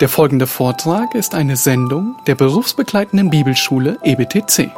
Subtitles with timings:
[0.00, 4.70] Der folgende Vortrag ist eine Sendung der berufsbegleitenden Bibelschule EBTC.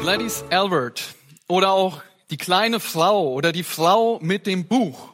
[0.00, 1.14] Gladys Albert
[1.46, 2.00] oder auch
[2.30, 5.13] die kleine Frau oder die Frau mit dem Buch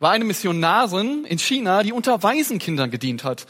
[0.00, 3.46] war eine Missionarin in China, die unter Waisenkindern gedient hat.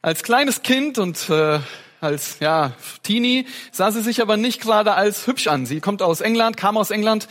[0.00, 1.58] Als kleines Kind und äh,
[2.00, 5.66] als ja, Teenie sah sie sich aber nicht gerade als hübsch an.
[5.66, 7.28] Sie kommt aus England, kam aus England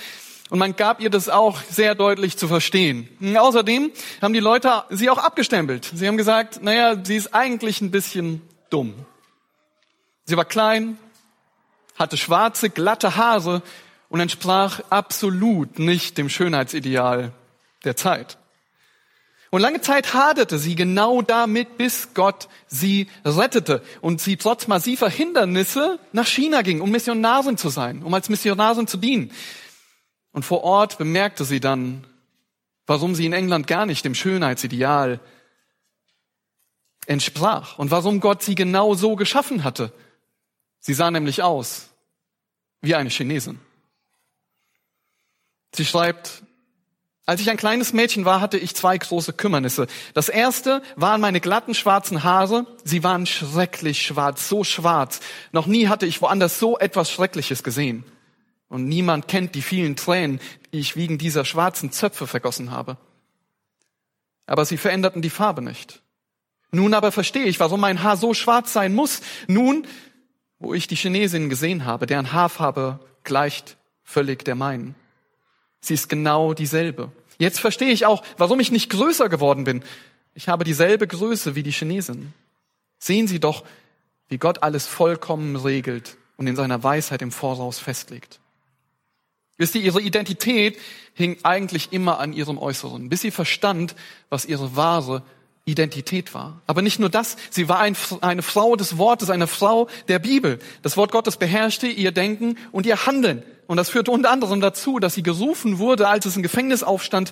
[0.50, 3.08] und man gab ihr das auch sehr deutlich zu verstehen.
[3.22, 5.90] Und außerdem haben die Leute sie auch abgestempelt.
[5.94, 8.94] Sie haben gesagt, naja, sie ist eigentlich ein bisschen dumm.
[10.26, 10.98] Sie war klein,
[11.98, 13.62] hatte schwarze, glatte Haare
[14.10, 17.32] und entsprach absolut nicht dem Schönheitsideal
[17.84, 18.38] der Zeit.
[19.54, 25.10] Und lange Zeit haderte sie genau damit, bis Gott sie rettete und sie trotz massiver
[25.10, 29.32] Hindernisse nach China ging, um Missionarin zu sein, um als Missionarin zu dienen.
[30.32, 32.04] Und vor Ort bemerkte sie dann,
[32.88, 35.20] warum sie in England gar nicht dem Schönheitsideal
[37.06, 39.94] entsprach und warum Gott sie genau so geschaffen hatte.
[40.80, 41.90] Sie sah nämlich aus
[42.82, 43.60] wie eine Chinesin.
[45.76, 46.44] Sie schreibt,
[47.26, 49.88] als ich ein kleines Mädchen war, hatte ich zwei große Kümmernisse.
[50.14, 52.66] Das erste waren meine glatten schwarzen Haare.
[52.84, 55.22] Sie waren schrecklich schwarz, so schwarz.
[55.54, 58.04] Noch nie hatte ich woanders so etwas Schreckliches gesehen.
[58.68, 60.42] Und niemand kennt die vielen Tränen,
[60.74, 62.98] die ich wegen dieser schwarzen Zöpfe vergossen habe.
[64.46, 66.02] Aber sie veränderten die Farbe nicht.
[66.72, 69.22] Nun aber verstehe ich, warum mein Haar so schwarz sein muss.
[69.48, 69.88] Nun,
[70.60, 74.96] wo ich die Chinesin gesehen habe, deren Haarfarbe gleicht völlig der meinen.
[75.84, 77.12] Sie ist genau dieselbe.
[77.38, 79.84] Jetzt verstehe ich auch, warum ich nicht größer geworden bin.
[80.34, 82.34] Ich habe dieselbe Größe wie die Chinesin.
[83.00, 83.66] Sehen Sie doch,
[84.30, 88.40] wie Gott alles vollkommen regelt und in seiner Weisheit im Voraus festlegt.
[89.58, 90.80] Wisst ihr, ihre Identität
[91.16, 93.94] hing eigentlich immer an ihrem Äußeren, bis sie verstand,
[94.30, 95.22] was ihre wahre
[95.66, 96.62] Identität war.
[96.68, 100.60] Aber nicht nur das, sie war ein, eine Frau des Wortes, eine Frau der Bibel.
[100.82, 103.44] Das Wort Gottes beherrschte ihr Denken und ihr Handeln.
[103.68, 107.32] Und das führte unter anderem dazu, dass sie gerufen wurde, als es einen Gefängnisaufstand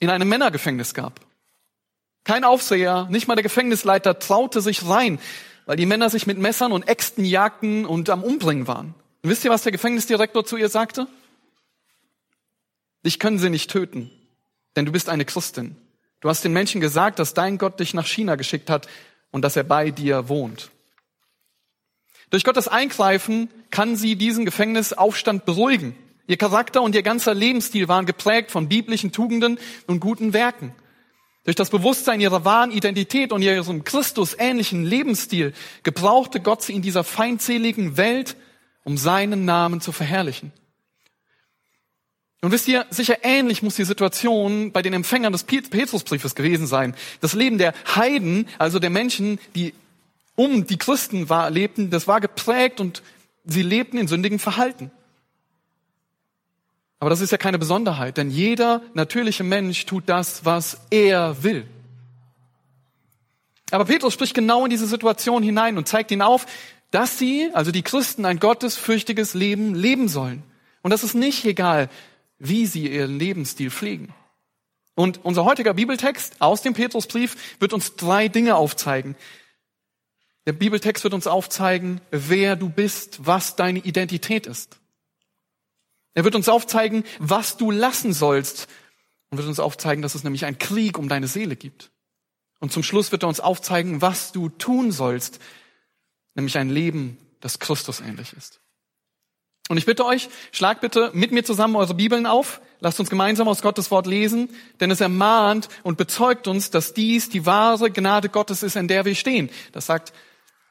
[0.00, 1.20] in einem Männergefängnis gab.
[2.24, 5.18] Kein Aufseher, nicht mal der Gefängnisleiter traute sich rein,
[5.66, 8.94] weil die Männer sich mit Messern und Äxten jagten und am Umbringen waren.
[9.22, 11.06] Und wisst ihr, was der Gefängnisdirektor zu ihr sagte?
[13.04, 14.10] Dich können sie nicht töten,
[14.76, 15.76] denn du bist eine Christin.
[16.22, 18.88] Du hast den Menschen gesagt, dass dein Gott dich nach China geschickt hat
[19.32, 20.70] und dass er bei dir wohnt.
[22.30, 25.96] Durch Gottes Eingreifen kann sie diesen Gefängnisaufstand beruhigen.
[26.28, 30.72] Ihr Charakter und ihr ganzer Lebensstil waren geprägt von biblischen Tugenden und guten Werken.
[31.44, 35.52] Durch das Bewusstsein ihrer wahren Identität und ihrem Christus-ähnlichen Lebensstil
[35.82, 38.36] gebrauchte Gott sie in dieser feindseligen Welt,
[38.84, 40.52] um seinen Namen zu verherrlichen.
[42.42, 46.94] Und wisst ihr, sicher ähnlich muss die Situation bei den Empfängern des Petrusbriefes gewesen sein.
[47.20, 49.74] Das Leben der Heiden, also der Menschen, die
[50.34, 53.02] um die Christen war, lebten, das war geprägt und
[53.44, 54.90] sie lebten in sündigem Verhalten.
[56.98, 61.64] Aber das ist ja keine Besonderheit, denn jeder natürliche Mensch tut das, was er will.
[63.70, 66.46] Aber Petrus spricht genau in diese Situation hinein und zeigt ihnen auf,
[66.90, 70.42] dass sie, also die Christen, ein gottesfürchtiges Leben leben sollen.
[70.82, 71.88] Und das ist nicht egal,
[72.44, 74.12] wie sie ihren Lebensstil pflegen.
[74.94, 79.14] Und unser heutiger Bibeltext aus dem Petrusbrief wird uns drei Dinge aufzeigen.
[80.46, 84.80] Der Bibeltext wird uns aufzeigen, wer du bist, was deine Identität ist.
[86.14, 88.66] Er wird uns aufzeigen, was du lassen sollst
[89.30, 91.92] und wird uns aufzeigen, dass es nämlich einen Krieg um deine Seele gibt.
[92.58, 95.38] Und zum Schluss wird er uns aufzeigen, was du tun sollst,
[96.34, 98.61] nämlich ein Leben, das Christus ähnlich ist.
[99.68, 102.60] Und ich bitte euch, schlag bitte mit mir zusammen eure Bibeln auf.
[102.80, 104.50] Lasst uns gemeinsam aus Gottes Wort lesen,
[104.80, 109.04] denn es ermahnt und bezeugt uns, dass dies die wahre Gnade Gottes ist, in der
[109.04, 109.50] wir stehen.
[109.70, 110.12] Das sagt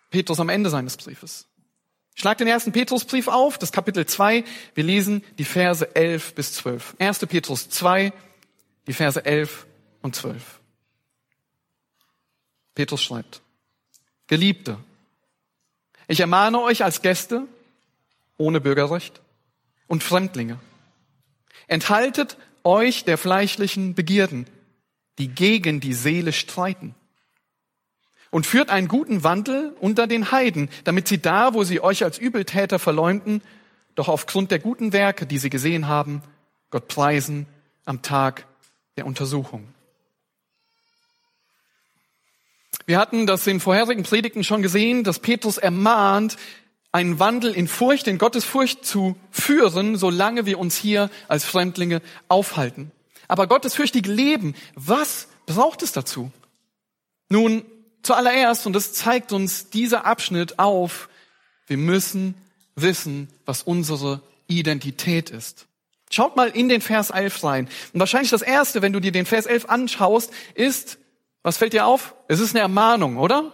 [0.10, 1.48] Petrus am Ende seines Briefes.
[2.16, 4.44] Schlag den ersten Petrusbrief auf, das Kapitel 2.
[4.76, 6.96] Wir lesen die Verse 11 bis 12.
[7.00, 7.20] 1.
[7.20, 8.12] Petrus 2,
[8.88, 9.66] die Verse 11
[10.02, 10.60] und 12.
[12.76, 13.42] Petrus schreibt,
[14.28, 14.78] Geliebte,
[16.08, 17.48] ich ermahne euch als Gäste,
[18.42, 19.22] ohne Bürgerrecht
[19.88, 20.60] und Fremdlinge.
[21.68, 24.48] Enthaltet euch der fleischlichen Begierden,
[25.18, 26.96] die gegen die Seele streiten.
[28.32, 32.18] Und führt einen guten Wandel unter den Heiden, damit sie da, wo sie euch als
[32.18, 33.42] Übeltäter verleumden,
[33.96, 36.24] doch aufgrund der guten Werke, die sie gesehen haben,
[36.70, 37.46] Gott preisen
[37.84, 38.46] am Tag
[38.96, 39.68] der Untersuchung.
[42.86, 46.38] Wir hatten das in vorherigen Predigten schon gesehen, dass Petrus ermahnt,
[46.92, 52.02] einen Wandel in Furcht, in Gottes Furcht zu führen, solange wir uns hier als Fremdlinge
[52.28, 52.92] aufhalten.
[53.28, 56.32] Aber gottesfürchtige Leben, was braucht es dazu?
[57.30, 57.64] Nun,
[58.04, 61.08] zuallererst, und das zeigt uns dieser Abschnitt auf,
[61.68, 62.36] wir müssen
[62.76, 65.68] wissen, was unsere Identität ist.
[66.10, 67.70] Schaut mal in den Vers 11 rein.
[67.94, 70.98] Und wahrscheinlich das Erste, wenn du dir den Vers 11 anschaust, ist,
[71.42, 72.16] was fällt dir auf?
[72.28, 73.54] Es ist eine Ermahnung, oder?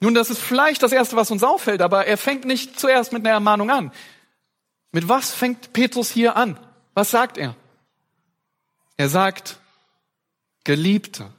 [0.00, 3.24] Nun, das ist vielleicht das Erste, was uns auffällt, aber er fängt nicht zuerst mit
[3.24, 3.92] einer Ermahnung an.
[4.92, 6.58] Mit was fängt Petrus hier an?
[6.94, 7.54] Was sagt er?
[8.96, 9.60] Er sagt,
[10.64, 11.30] Geliebte.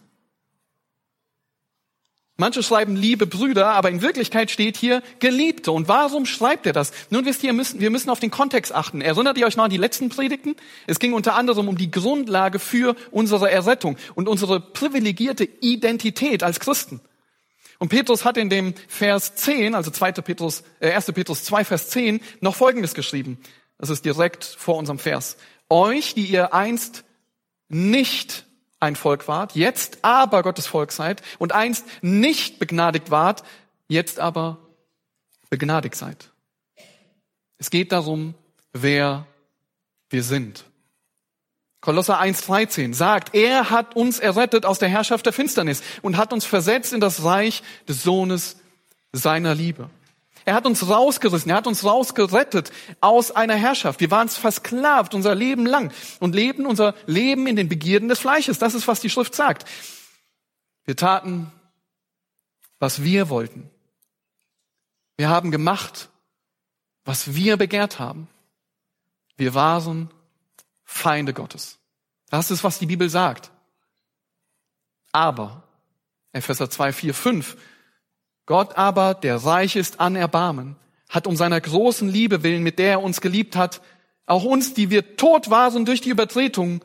[2.38, 5.72] Manche schreiben liebe Brüder, aber in Wirklichkeit steht hier Geliebte.
[5.72, 6.92] Und warum schreibt er das?
[7.12, 9.02] Nun wisst ihr, wir müssen auf den Kontext achten.
[9.02, 10.56] Erinnert ihr euch noch an die letzten Predigten?
[10.88, 16.60] Es ging unter anderem um die Grundlage für unsere Errettung und unsere privilegierte Identität als
[16.60, 17.00] Christen.
[17.82, 20.12] Und Petrus hat in dem Vers 10, also 2.
[20.12, 21.14] Petrus, äh, 1.
[21.14, 23.40] Petrus 2, Vers 10, noch Folgendes geschrieben.
[23.80, 25.36] Das ist direkt vor unserem Vers.
[25.68, 27.04] Euch, die ihr einst
[27.70, 28.46] nicht
[28.80, 33.44] ein Volk wart, jetzt aber Gottes Volk seid und einst nicht begnadigt wart,
[33.88, 34.60] jetzt aber
[35.50, 36.30] begnadigt seid.
[37.58, 38.36] Es geht darum,
[38.74, 39.26] wer
[40.12, 40.66] wir sind.
[41.82, 46.46] Kolosser 1,13 sagt, er hat uns errettet aus der Herrschaft der Finsternis und hat uns
[46.46, 48.58] versetzt in das Reich des Sohnes
[49.12, 49.90] seiner Liebe.
[50.46, 54.00] Er hat uns rausgerissen, er hat uns rausgerettet aus einer Herrschaft.
[54.00, 58.60] Wir waren versklavt unser Leben lang und leben unser Leben in den Begierden des Fleisches.
[58.60, 59.68] Das ist, was die Schrift sagt.
[60.86, 61.52] Wir taten,
[62.80, 63.70] was wir wollten.
[65.18, 66.10] Wir haben gemacht,
[67.06, 68.28] was wir begehrt haben.
[69.38, 70.10] Wir waren
[70.92, 71.80] Feinde Gottes.
[72.30, 73.50] Das ist, was die Bibel sagt.
[75.14, 75.64] Aber,
[76.34, 77.58] Epheser 2, 4, 5,
[78.46, 80.76] Gott aber, der reich ist an Erbarmen,
[81.10, 83.82] hat um seiner großen Liebe willen, mit der er uns geliebt hat,
[84.26, 86.84] auch uns, die wir tot waren durch die Übertretung,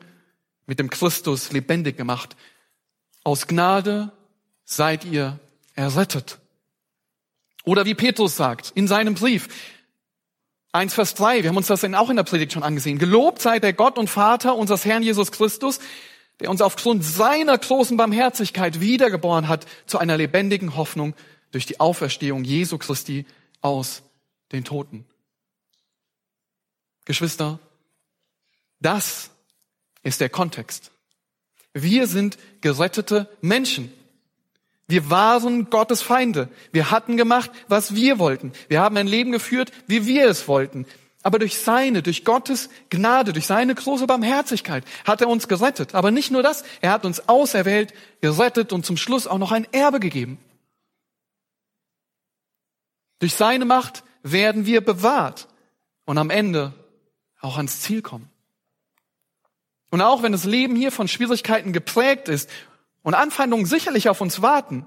[0.65, 2.35] mit dem Christus lebendig gemacht.
[3.23, 4.11] Aus Gnade
[4.63, 5.37] seid ihr
[5.75, 6.39] errettet.
[7.63, 9.49] Oder wie Petrus sagt in seinem Brief,
[10.73, 12.99] 1 Vers 3, wir haben uns das auch in der Predigt schon angesehen.
[12.99, 15.79] Gelobt sei der Gott und Vater unseres Herrn Jesus Christus,
[16.39, 21.15] der uns aufgrund seiner großen Barmherzigkeit wiedergeboren hat zu einer lebendigen Hoffnung
[21.51, 23.25] durch die Auferstehung Jesu Christi
[23.61, 24.03] aus
[24.51, 25.05] den Toten.
[27.05, 27.59] Geschwister,
[28.79, 29.31] das
[30.03, 30.91] ist der Kontext.
[31.73, 33.91] Wir sind gerettete Menschen.
[34.87, 36.49] Wir waren Gottes Feinde.
[36.71, 38.53] Wir hatten gemacht, was wir wollten.
[38.69, 40.85] Wir haben ein Leben geführt, wie wir es wollten.
[41.23, 45.93] Aber durch seine, durch Gottes Gnade, durch seine große Barmherzigkeit hat er uns gerettet.
[45.93, 49.67] Aber nicht nur das, er hat uns auserwählt, gerettet und zum Schluss auch noch ein
[49.73, 50.39] Erbe gegeben.
[53.19, 55.49] Durch seine Macht werden wir bewahrt
[56.05, 56.73] und am Ende
[57.41, 58.29] auch ans Ziel kommen.
[59.89, 62.49] Und auch wenn das Leben hier von Schwierigkeiten geprägt ist
[63.07, 64.85] und Anfeindungen sicherlich auf uns warten,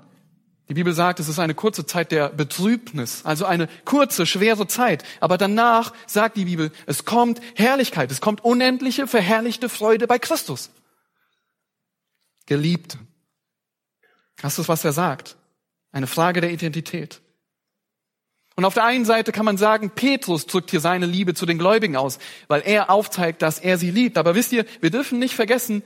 [0.69, 5.05] die Bibel sagt, es ist eine kurze Zeit der Betrübnis, also eine kurze, schwere Zeit.
[5.21, 10.71] Aber danach sagt die Bibel, es kommt Herrlichkeit, es kommt unendliche, verherrlichte Freude bei Christus.
[12.45, 12.99] Geliebte.
[14.43, 15.39] Das ist, was er sagt.
[15.91, 17.23] Eine Frage der Identität.
[18.55, 21.57] Und auf der einen Seite kann man sagen, Petrus drückt hier seine Liebe zu den
[21.57, 24.19] Gläubigen aus, weil er aufzeigt, dass er sie liebt.
[24.19, 25.83] Aber wisst ihr, wir dürfen nicht vergessen,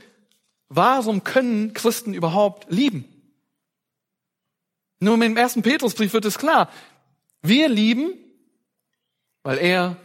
[0.68, 3.04] warum können Christen überhaupt lieben?
[5.00, 6.70] Nur mit dem ersten Petrusbrief wird es klar.
[7.42, 8.14] Wir lieben,
[9.42, 9.96] weil er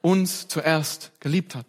[0.00, 1.66] uns zuerst geliebt hat.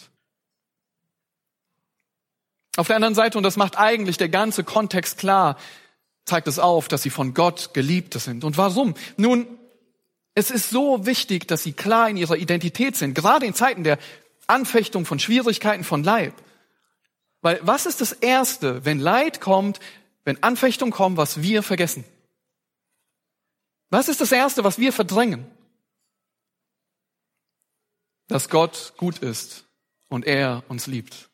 [2.77, 5.57] Auf der anderen Seite, und das macht eigentlich der ganze Kontext klar,
[6.25, 8.43] zeigt es auf, dass sie von Gott Geliebte sind.
[8.43, 8.93] Und warum?
[9.17, 9.47] Nun,
[10.33, 13.99] es ist so wichtig, dass sie klar in ihrer Identität sind, gerade in Zeiten der
[14.47, 16.33] Anfechtung von Schwierigkeiten von Leib.
[17.41, 19.79] Weil was ist das Erste, wenn Leid kommt,
[20.23, 22.03] wenn Anfechtung kommt, was wir vergessen?
[23.89, 25.45] Was ist das Erste, was wir verdrängen?
[28.27, 29.65] Dass Gott gut ist
[30.07, 31.29] und er uns liebt.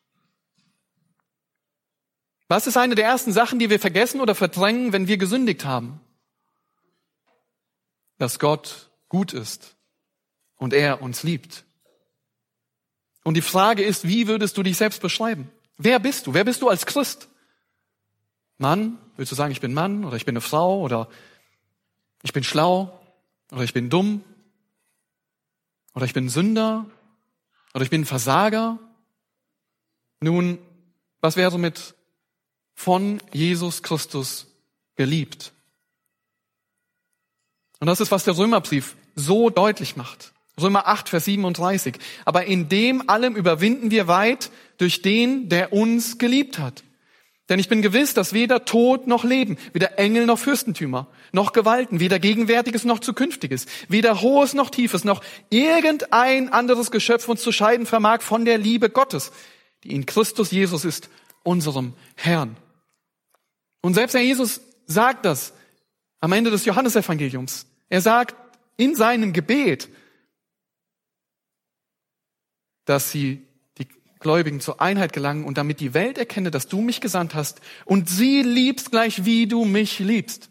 [2.48, 6.00] Was ist eine der ersten Sachen, die wir vergessen oder verdrängen, wenn wir gesündigt haben?
[8.16, 9.76] Dass Gott gut ist
[10.56, 11.64] und er uns liebt.
[13.22, 15.50] Und die Frage ist, wie würdest du dich selbst beschreiben?
[15.78, 16.34] Wer bist du?
[16.34, 17.28] Wer bist du als Christ?
[18.58, 18.98] Mann?
[19.16, 21.08] Willst du sagen, ich bin Mann oder ich bin eine Frau oder
[22.22, 23.00] ich bin schlau
[23.50, 24.22] oder ich bin dumm
[25.94, 26.86] oder ich bin Sünder
[27.74, 28.78] oder ich bin Versager?
[30.20, 30.58] Nun,
[31.20, 31.94] was wäre mit
[32.78, 34.46] von Jesus Christus
[34.94, 35.52] geliebt.
[37.80, 40.32] Und das ist, was der Römerbrief so deutlich macht.
[40.60, 41.96] Römer 8, Vers 37.
[42.24, 46.82] Aber in dem allem überwinden wir weit durch den, der uns geliebt hat.
[47.48, 51.98] Denn ich bin gewiss, dass weder Tod noch Leben, weder Engel noch Fürstentümer, noch Gewalten,
[51.98, 57.86] weder Gegenwärtiges noch Zukünftiges, weder Hohes noch Tiefes, noch irgendein anderes Geschöpf uns zu scheiden
[57.86, 59.32] vermag von der Liebe Gottes,
[59.82, 61.08] die in Christus Jesus ist,
[61.42, 62.56] unserem Herrn.
[63.80, 65.54] Und selbst Herr Jesus sagt das
[66.20, 67.66] am Ende des Johannesevangeliums.
[67.88, 68.36] Er sagt
[68.76, 69.88] in seinem Gebet,
[72.88, 73.86] dass sie die
[74.18, 78.08] Gläubigen zur Einheit gelangen und damit die Welt erkenne, dass du mich gesandt hast und
[78.08, 80.50] sie liebst gleich wie du mich liebst.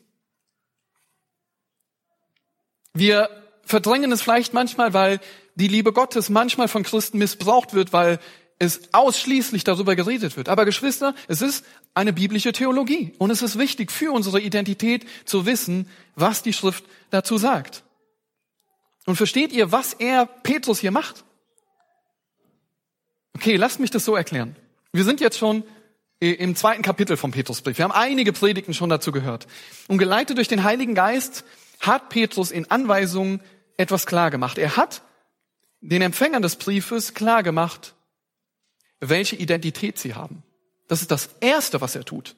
[2.93, 3.29] Wir
[3.63, 5.19] verdrängen es vielleicht manchmal, weil
[5.55, 8.19] die Liebe Gottes manchmal von Christen missbraucht wird, weil
[8.59, 10.49] es ausschließlich darüber geredet wird.
[10.49, 15.45] Aber Geschwister, es ist eine biblische Theologie und es ist wichtig für unsere Identität zu
[15.45, 17.83] wissen, was die Schrift dazu sagt.
[19.05, 21.23] Und versteht ihr, was er Petrus hier macht?
[23.37, 24.55] Okay, lasst mich das so erklären.
[24.91, 25.63] Wir sind jetzt schon
[26.19, 27.77] im zweiten Kapitel vom Petrusbrief.
[27.77, 29.45] Wir haben einige Predigten schon dazu gehört.
[29.87, 31.43] Und geleitet durch den Heiligen Geist
[31.79, 33.41] hat Petrus in Anweisungen
[33.77, 34.57] etwas klar gemacht.
[34.57, 35.03] Er hat
[35.81, 37.93] den Empfängern des Briefes klar gemacht,
[39.01, 40.41] welche Identität sie haben.
[40.87, 42.35] Das ist das Erste, was er tut.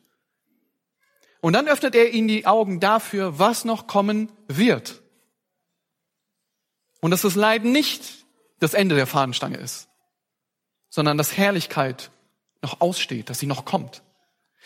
[1.40, 5.02] Und dann öffnet er ihnen die Augen dafür, was noch kommen wird.
[7.00, 8.26] Und dass das Leiden nicht
[8.60, 9.89] das Ende der Fahnenstange ist,
[10.90, 12.12] sondern dass Herrlichkeit
[12.62, 14.02] noch aussteht, dass sie noch kommt.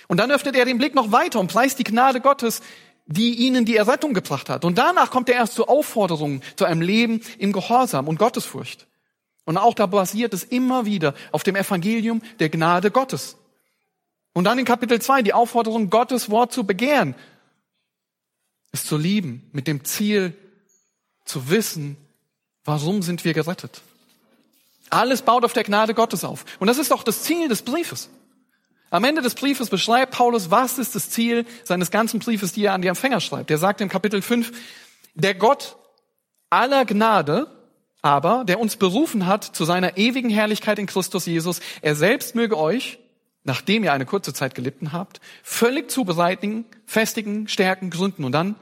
[0.07, 2.61] Und dann öffnet er den Blick noch weiter und preist die Gnade Gottes,
[3.05, 4.65] die ihnen die Errettung gebracht hat.
[4.65, 8.87] Und danach kommt er erst zur Aufforderung zu einem Leben im Gehorsam und Gottesfurcht.
[9.45, 13.37] Und auch da basiert es immer wieder auf dem Evangelium der Gnade Gottes.
[14.33, 17.15] Und dann in Kapitel 2 die Aufforderung, Gottes Wort zu begehren,
[18.71, 20.35] es zu lieben, mit dem Ziel
[21.25, 21.97] zu wissen,
[22.63, 23.81] warum sind wir gerettet.
[24.93, 26.45] Alles baut auf der Gnade Gottes auf.
[26.59, 28.09] Und das ist auch das Ziel des Briefes.
[28.91, 32.73] Am Ende des Briefes beschreibt Paulus, was ist das Ziel seines ganzen Briefes, die er
[32.73, 33.49] an die Empfänger schreibt.
[33.49, 34.51] Er sagt im Kapitel 5,
[35.15, 35.77] der Gott
[36.51, 37.47] aller Gnade,
[38.03, 42.55] aber, der uns berufen hat zu seiner ewigen Herrlichkeit in Christus Jesus, er selbst möge
[42.55, 42.99] euch,
[43.43, 48.55] nachdem ihr eine kurze Zeit gelitten habt, völlig zubereitigen, festigen, stärken, gründen und dann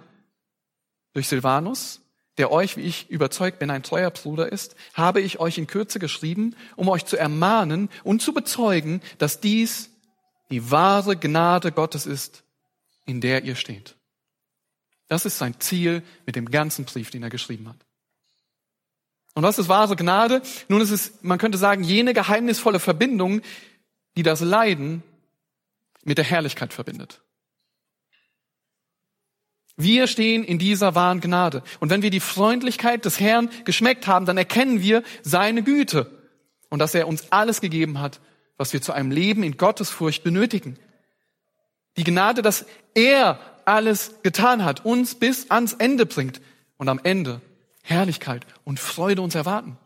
[1.13, 2.00] durch Silvanus,
[2.41, 5.99] der euch, wie ich überzeugt bin, ein treuer Bruder ist, habe ich euch in Kürze
[5.99, 9.91] geschrieben, um euch zu ermahnen und zu bezeugen, dass dies
[10.49, 12.43] die wahre Gnade Gottes ist,
[13.05, 13.95] in der ihr steht.
[15.07, 17.85] Das ist sein Ziel mit dem ganzen Brief, den er geschrieben hat.
[19.35, 20.41] Und was ist wahre Gnade?
[20.67, 23.41] Nun ist es, man könnte sagen, jene geheimnisvolle Verbindung,
[24.17, 25.03] die das Leiden
[26.03, 27.21] mit der Herrlichkeit verbindet.
[29.81, 31.63] Wir stehen in dieser wahren Gnade.
[31.79, 36.11] Und wenn wir die Freundlichkeit des Herrn geschmeckt haben, dann erkennen wir seine Güte
[36.69, 38.19] und dass er uns alles gegeben hat,
[38.57, 40.77] was wir zu einem Leben in Gottesfurcht benötigen.
[41.97, 46.41] Die Gnade, dass er alles getan hat, uns bis ans Ende bringt
[46.77, 47.41] und am Ende
[47.83, 49.77] Herrlichkeit und Freude uns erwarten.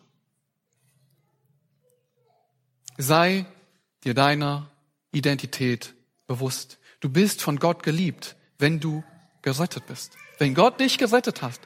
[2.97, 3.45] Sei
[4.03, 4.69] dir deiner
[5.11, 5.93] Identität
[6.27, 6.79] bewusst.
[6.99, 9.03] Du bist von Gott geliebt, wenn du
[9.45, 10.11] gerettet bist.
[10.37, 11.61] Wenn Gott dich gerettet hat,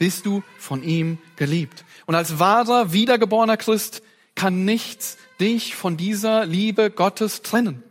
[0.00, 1.84] bist du von ihm geliebt.
[2.06, 4.02] Und als wahrer, wiedergeborener Christ
[4.34, 7.84] kann nichts dich von dieser Liebe Gottes trennen.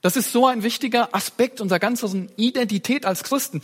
[0.00, 3.60] Das ist so ein wichtiger Aspekt unserer ganzen Identität als Christen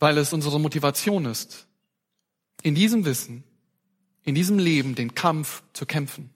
[0.00, 1.66] weil es unsere Motivation ist,
[2.62, 3.44] in diesem Wissen,
[4.24, 6.30] in diesem Leben den Kampf zu kämpfen.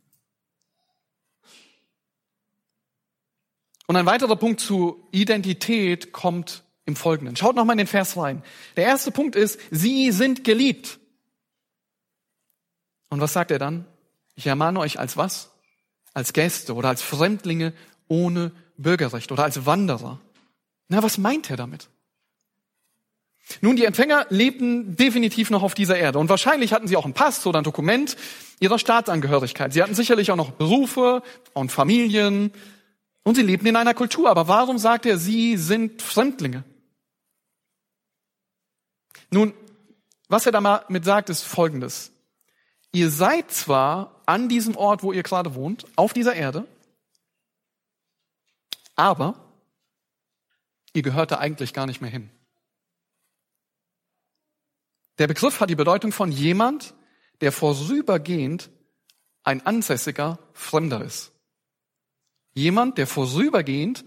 [3.86, 7.36] Und ein weiterer Punkt zu Identität kommt im Folgenden.
[7.36, 8.42] Schaut nochmal in den Vers rein.
[8.76, 10.98] Der erste Punkt ist, sie sind geliebt.
[13.10, 13.86] Und was sagt er dann?
[14.34, 15.50] Ich ermahne euch als was?
[16.14, 17.72] Als Gäste oder als Fremdlinge
[18.08, 20.20] ohne Bürgerrecht oder als Wanderer.
[20.88, 21.88] Na, was meint er damit?
[23.60, 27.14] Nun, die Empfänger lebten definitiv noch auf dieser Erde und wahrscheinlich hatten sie auch einen
[27.14, 28.16] Pass oder ein Dokument
[28.58, 29.72] ihrer Staatsangehörigkeit.
[29.72, 31.22] Sie hatten sicherlich auch noch Berufe
[31.52, 32.52] und Familien
[33.24, 34.30] und sie lebten in einer Kultur.
[34.30, 36.62] Aber warum sagt er, sie sind Fremdlinge?
[39.30, 39.52] Nun,
[40.28, 42.12] was er damit sagt, ist Folgendes.
[42.92, 46.66] Ihr seid zwar an diesem Ort, wo ihr gerade wohnt, auf dieser Erde,
[48.94, 49.34] aber
[50.92, 52.30] ihr gehört da eigentlich gar nicht mehr hin.
[55.18, 56.94] Der Begriff hat die Bedeutung von jemand,
[57.40, 58.70] der vorübergehend
[59.42, 61.33] ein ansässiger Fremder ist.
[62.54, 64.04] Jemand, der vorübergehend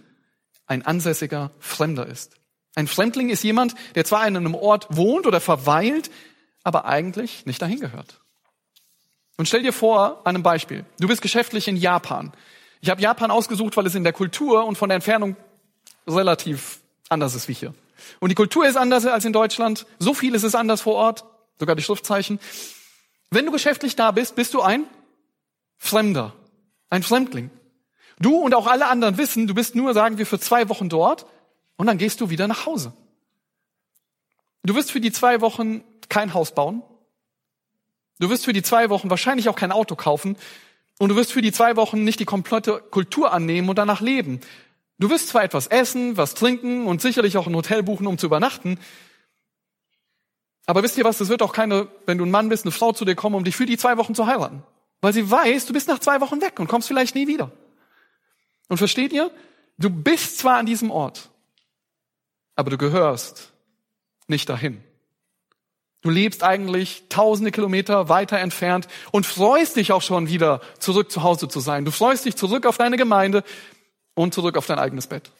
[0.65, 2.35] ein ansässiger Fremder ist.
[2.75, 6.11] Ein Fremdling ist jemand, der zwar an einem Ort wohnt oder verweilt,
[6.63, 8.19] aber eigentlich nicht dahin gehört.
[9.37, 10.85] Und stell dir vor, an einem Beispiel.
[10.99, 12.33] Du bist geschäftlich in Japan.
[12.81, 15.35] Ich habe Japan ausgesucht, weil es in der Kultur und von der Entfernung
[16.07, 17.73] relativ anders ist wie hier.
[18.19, 19.85] Und die Kultur ist anders als in Deutschland.
[19.99, 21.25] So viel ist es anders vor Ort,
[21.59, 22.39] sogar die Schriftzeichen.
[23.29, 24.85] Wenn du geschäftlich da bist, bist du ein
[25.77, 26.33] Fremder,
[26.89, 27.49] ein Fremdling.
[28.19, 31.25] Du und auch alle anderen wissen, du bist nur, sagen wir, für zwei Wochen dort
[31.75, 32.93] und dann gehst du wieder nach Hause.
[34.63, 36.81] Du wirst für die zwei Wochen kein Haus bauen.
[38.19, 40.35] Du wirst für die zwei Wochen wahrscheinlich auch kein Auto kaufen.
[40.99, 44.41] Und du wirst für die zwei Wochen nicht die komplette Kultur annehmen und danach leben.
[44.97, 48.25] Du wirst zwar etwas essen, was trinken und sicherlich auch ein Hotel buchen, um zu
[48.25, 48.79] übernachten.
[50.65, 52.93] Aber wisst ihr was, es wird auch keine, wenn du ein Mann bist, eine Frau
[52.93, 54.63] zu dir kommen, um dich für die zwei Wochen zu heiraten.
[55.01, 57.51] Weil sie weiß, du bist nach zwei Wochen weg und kommst vielleicht nie wieder.
[58.67, 59.31] Und versteht ihr?
[59.77, 61.29] Du bist zwar an diesem Ort,
[62.55, 63.53] aber du gehörst
[64.27, 64.83] nicht dahin.
[66.01, 71.23] Du lebst eigentlich tausende Kilometer weiter entfernt und freust dich auch schon wieder zurück zu
[71.23, 71.85] Hause zu sein.
[71.85, 73.43] Du freust dich zurück auf deine Gemeinde
[74.13, 75.31] und zurück auf dein eigenes Bett.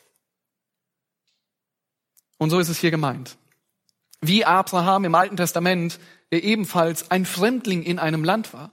[2.38, 3.38] Und so ist es hier gemeint.
[4.22, 6.00] Wie Abraham im Alten Testament,
[6.32, 8.72] der ebenfalls ein Fremdling in einem Land war.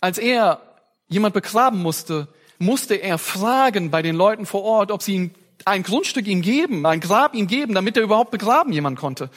[0.00, 0.60] Als er
[1.08, 5.30] jemand begraben musste, musste er fragen bei den Leuten vor Ort, ob sie ihm
[5.64, 9.30] ein Grundstück ihm geben, ein Grab ihm geben, damit er überhaupt begraben jemand konnte,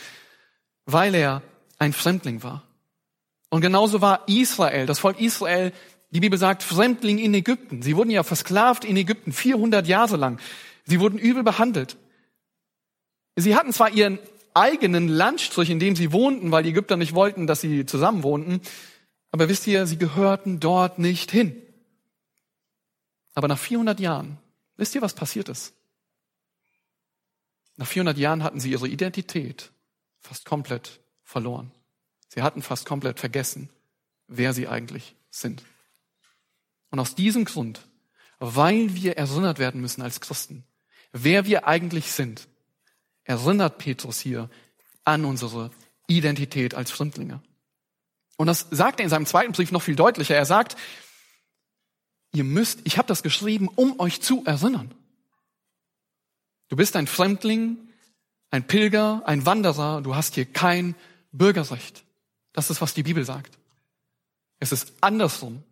[0.85, 1.41] weil er
[1.77, 2.63] ein Fremdling war.
[3.49, 5.71] Und genauso war Israel, das Volk Israel,
[6.11, 7.81] die Bibel sagt, Fremdling in Ägypten.
[7.81, 10.39] Sie wurden ja versklavt in Ägypten, 400 Jahre lang.
[10.85, 11.97] Sie wurden übel behandelt.
[13.35, 14.19] Sie hatten zwar ihren
[14.53, 18.61] eigenen Landstrich, in dem sie wohnten, weil die Ägypter nicht wollten, dass sie zusammen wohnten,
[19.31, 21.55] aber wisst ihr, sie gehörten dort nicht hin.
[23.39, 24.37] Aber nach 400 Jahren,
[24.75, 25.71] wisst ihr, was passiert ist?
[27.77, 29.71] Nach 400 Jahren hatten sie ihre Identität
[30.19, 31.71] fast komplett verloren.
[32.27, 33.69] Sie hatten fast komplett vergessen,
[34.27, 35.63] wer sie eigentlich sind.
[36.89, 37.87] Und aus diesem Grund,
[38.39, 40.65] weil wir erinnert werden müssen als Christen,
[41.13, 42.49] wer wir eigentlich sind,
[43.23, 44.49] erinnert Petrus hier
[45.05, 45.71] an unsere
[46.07, 47.41] Identität als Fremdlinge.
[48.35, 50.35] Und das sagt er in seinem zweiten Brief noch viel deutlicher.
[50.35, 50.75] Er sagt,
[52.33, 54.91] ihr müsst, ich habe das geschrieben, um euch zu erinnern.
[56.69, 57.77] Du bist ein Fremdling,
[58.51, 60.95] ein Pilger, ein Wanderer, du hast hier kein
[61.31, 62.03] Bürgerrecht.
[62.53, 63.57] Das ist, was die Bibel sagt.
[64.59, 65.63] Es ist andersrum.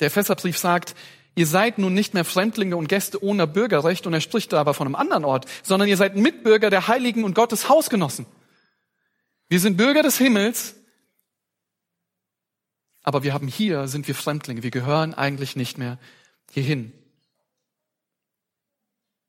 [0.00, 0.94] Der Epheserbrief sagt,
[1.34, 4.74] ihr seid nun nicht mehr Fremdlinge und Gäste ohne Bürgerrecht, und er spricht da aber
[4.74, 8.26] von einem anderen Ort, sondern ihr seid Mitbürger der Heiligen und Gottes Hausgenossen.
[9.48, 10.74] Wir sind Bürger des Himmels,
[13.02, 14.62] aber wir haben hier, sind wir Fremdlinge.
[14.62, 15.98] Wir gehören eigentlich nicht mehr
[16.50, 16.92] hierhin.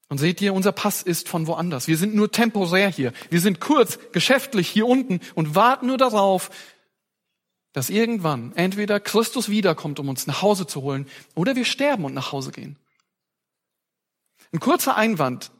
[0.10, 1.88] Und seht ihr, unser Pass ist von woanders.
[1.88, 3.14] Wir sind nur temporär hier.
[3.32, 6.52] Wir sind kurz geschäftlich hier unten und warten nur darauf,
[7.72, 12.14] dass irgendwann entweder Christus wiederkommt, um uns nach Hause zu holen, oder wir sterben und
[12.14, 12.78] nach Hause gehen.
[14.52, 15.52] Ein kurzer Einwand.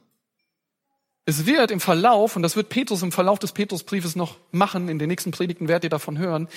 [1.26, 4.98] Es wird im Verlauf, und das wird Petrus im Verlauf des Petrusbriefes noch machen, in
[4.98, 6.48] den nächsten Predigten werdet ihr davon hören,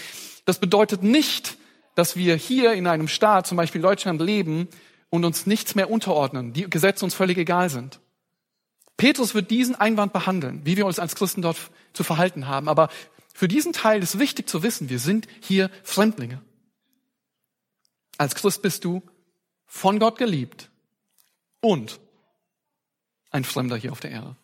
[0.45, 1.57] das bedeutet nicht,
[1.95, 4.67] dass wir hier in einem Staat, zum Beispiel Deutschland, leben
[5.09, 7.99] und uns nichts mehr unterordnen, die Gesetze uns völlig egal sind.
[8.97, 11.57] Petrus wird diesen Einwand behandeln, wie wir uns als Christen dort
[11.93, 12.67] zu verhalten haben.
[12.67, 12.89] Aber
[13.33, 16.41] für diesen Teil ist wichtig zu wissen, wir sind hier Fremdlinge.
[18.17, 19.03] Als Christ bist du
[19.67, 20.71] von Gott geliebt
[21.61, 21.99] und
[23.29, 24.35] ein Fremder hier auf der Erde.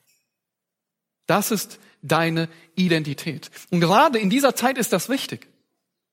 [1.25, 3.49] Das ist deine Identität.
[3.69, 5.47] Und gerade in dieser Zeit ist das wichtig.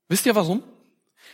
[0.08, 0.62] Wisst ihr warum?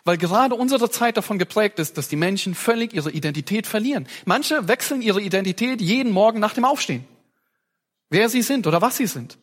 [0.05, 4.07] Weil gerade unsere Zeit davon geprägt ist, dass die Menschen völlig ihre Identität verlieren.
[4.25, 7.05] Manche wechseln ihre Identität jeden Morgen nach dem Aufstehen.
[8.09, 9.39] Wer sie sind oder was sie sind.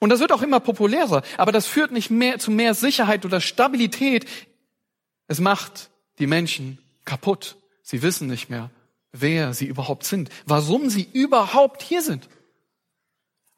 [0.00, 3.40] Und das wird auch immer populärer, aber das führt nicht mehr zu mehr Sicherheit oder
[3.40, 4.26] Stabilität.
[5.26, 7.56] Es macht die Menschen kaputt.
[7.82, 8.70] Sie wissen nicht mehr,
[9.12, 12.28] wer sie überhaupt sind, warum sie überhaupt hier sind.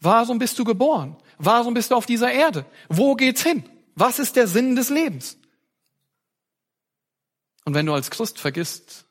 [0.01, 1.17] Warum bist du geboren?
[1.39, 2.65] Warum bist du auf dieser Erde?
[2.89, 3.69] Wo geht's hin?
[3.95, 5.39] Was ist der Sinn des Lebens?
[7.65, 9.07] Und wenn du als Christ vergisst,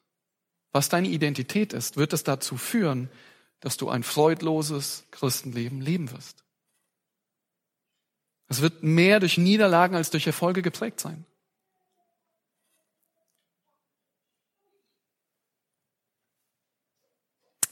[0.71, 3.09] was deine Identität ist, wird es dazu führen,
[3.59, 6.43] dass du ein freudloses Christenleben leben wirst.
[8.47, 11.25] Es wird mehr durch Niederlagen als durch Erfolge geprägt sein.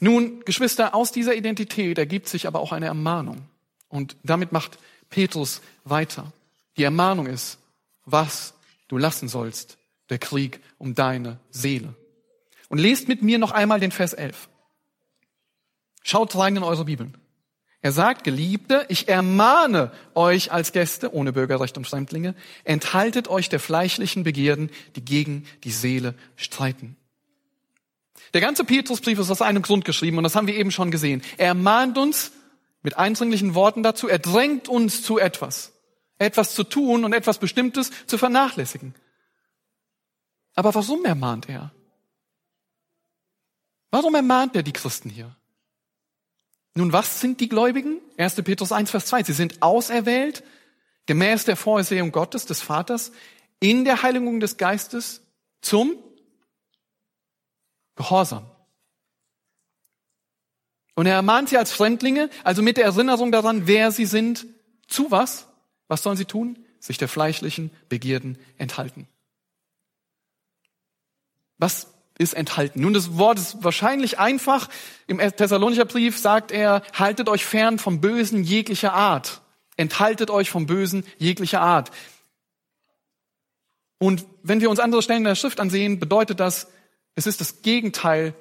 [0.00, 3.42] Nun, Geschwister, aus dieser Identität ergibt sich aber auch eine Ermahnung.
[3.88, 4.78] Und damit macht
[5.10, 6.32] Petrus weiter.
[6.76, 7.58] Die Ermahnung ist,
[8.04, 8.54] was
[8.88, 9.78] du lassen sollst
[10.08, 11.94] der Krieg um deine Seele.
[12.68, 14.48] Und lest mit mir noch einmal den Vers 11.
[16.02, 17.16] Schaut rein in eure Bibeln.
[17.82, 23.60] Er sagt, Geliebte, ich ermahne euch als Gäste ohne Bürgerrecht und Fremdlinge, enthaltet euch der
[23.60, 26.96] fleischlichen Begierden, die gegen die Seele streiten.
[28.34, 31.22] Der ganze Petrusbrief ist aus einem Grund geschrieben und das haben wir eben schon gesehen.
[31.36, 32.32] Er ermahnt uns
[32.82, 35.72] mit eindringlichen Worten dazu, er drängt uns zu etwas,
[36.18, 38.94] etwas zu tun und etwas Bestimmtes zu vernachlässigen.
[40.54, 41.72] Aber warum ermahnt er?
[43.90, 45.34] Warum ermahnt er die Christen hier?
[46.74, 48.00] Nun, was sind die Gläubigen?
[48.18, 48.36] 1.
[48.42, 49.24] Petrus 1, Vers 2.
[49.24, 50.44] Sie sind auserwählt,
[51.06, 53.12] gemäß der Vorsehung Gottes, des Vaters,
[53.60, 55.22] in der Heiligung des Geistes
[55.62, 55.96] zum
[57.96, 58.44] Gehorsam.
[60.94, 64.46] Und er ermahnt sie als Fremdlinge, also mit der Erinnerung daran, wer sie sind,
[64.88, 65.46] zu was?
[65.88, 66.58] Was sollen sie tun?
[66.80, 69.06] Sich der fleischlichen Begierden enthalten.
[71.58, 72.80] Was ist enthalten?
[72.80, 74.68] Nun, das Wort ist wahrscheinlich einfach.
[75.06, 79.42] Im Thessalonicher Brief sagt er, haltet euch fern vom Bösen jeglicher Art.
[79.76, 81.90] Enthaltet euch vom Bösen jeglicher Art.
[83.98, 86.68] Und wenn wir uns andere Stellen der Schrift ansehen, bedeutet das,
[87.16, 88.34] es ist das Gegenteil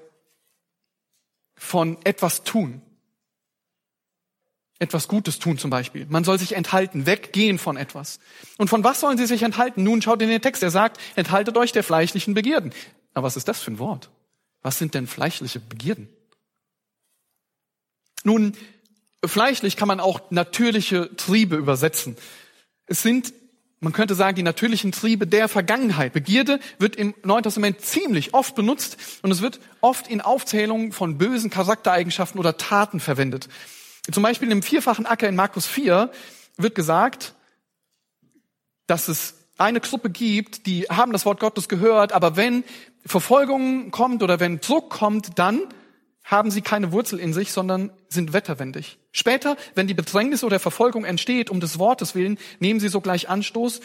[1.56, 2.82] von etwas tun.
[4.78, 6.06] Etwas Gutes tun zum Beispiel.
[6.10, 8.20] Man soll sich enthalten, weggehen von etwas.
[8.58, 9.84] Und von was sollen sie sich enthalten?
[9.84, 12.74] Nun schaut in den Text, er sagt, enthaltet euch der fleischlichen Begierden.
[13.14, 14.10] Aber was ist das für ein Wort?
[14.62, 16.10] Was sind denn fleischliche Begierden?
[18.26, 18.58] Nun,
[19.24, 22.18] fleischlich kann man auch natürliche Triebe übersetzen.
[22.88, 23.34] Es sind
[23.86, 26.12] man könnte sagen, die natürlichen Triebe der Vergangenheit.
[26.12, 31.19] Begierde wird im Neuen Testament ziemlich oft benutzt und es wird oft in Aufzählungen von
[31.19, 33.48] bösen Charaktereigenschaften oder Taten verwendet.
[34.12, 36.12] Zum Beispiel im vierfachen Acker in Markus 4
[36.58, 37.36] wird gesagt,
[38.88, 42.63] dass es eine Gruppe gibt, die haben das Wort Gottes gehört, aber wenn
[43.06, 45.62] Verfolgung kommt oder wenn Druck kommt, dann
[46.26, 48.98] haben sie keine Wurzel in sich, sondern sind wetterwendig.
[49.12, 53.80] Später, wenn die Bedrängnis oder Verfolgung entsteht, um des Wortes willen, nehmen sie sogleich Anstoß.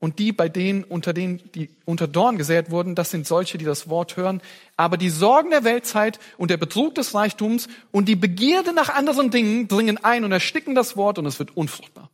[0.00, 3.64] Und die, bei denen, unter denen, die unter Dorn gesät wurden, das sind solche, die
[3.64, 4.42] das Wort hören.
[4.76, 9.30] Aber die Sorgen der Weltzeit und der Betrug des Reichtums und die Begierde nach anderen
[9.30, 12.10] Dingen dringen ein und ersticken das Wort und es wird unfruchtbar.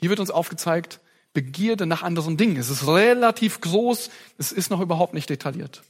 [0.00, 1.00] Hier wird uns aufgezeigt,
[1.32, 2.56] Begierde nach anderen Dingen.
[2.56, 5.82] Es ist relativ groß, es ist noch überhaupt nicht detailliert.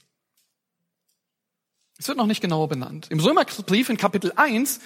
[2.01, 3.09] Es wird noch nicht genauer benannt.
[3.11, 4.81] Im Römerbrief in Kapitel 1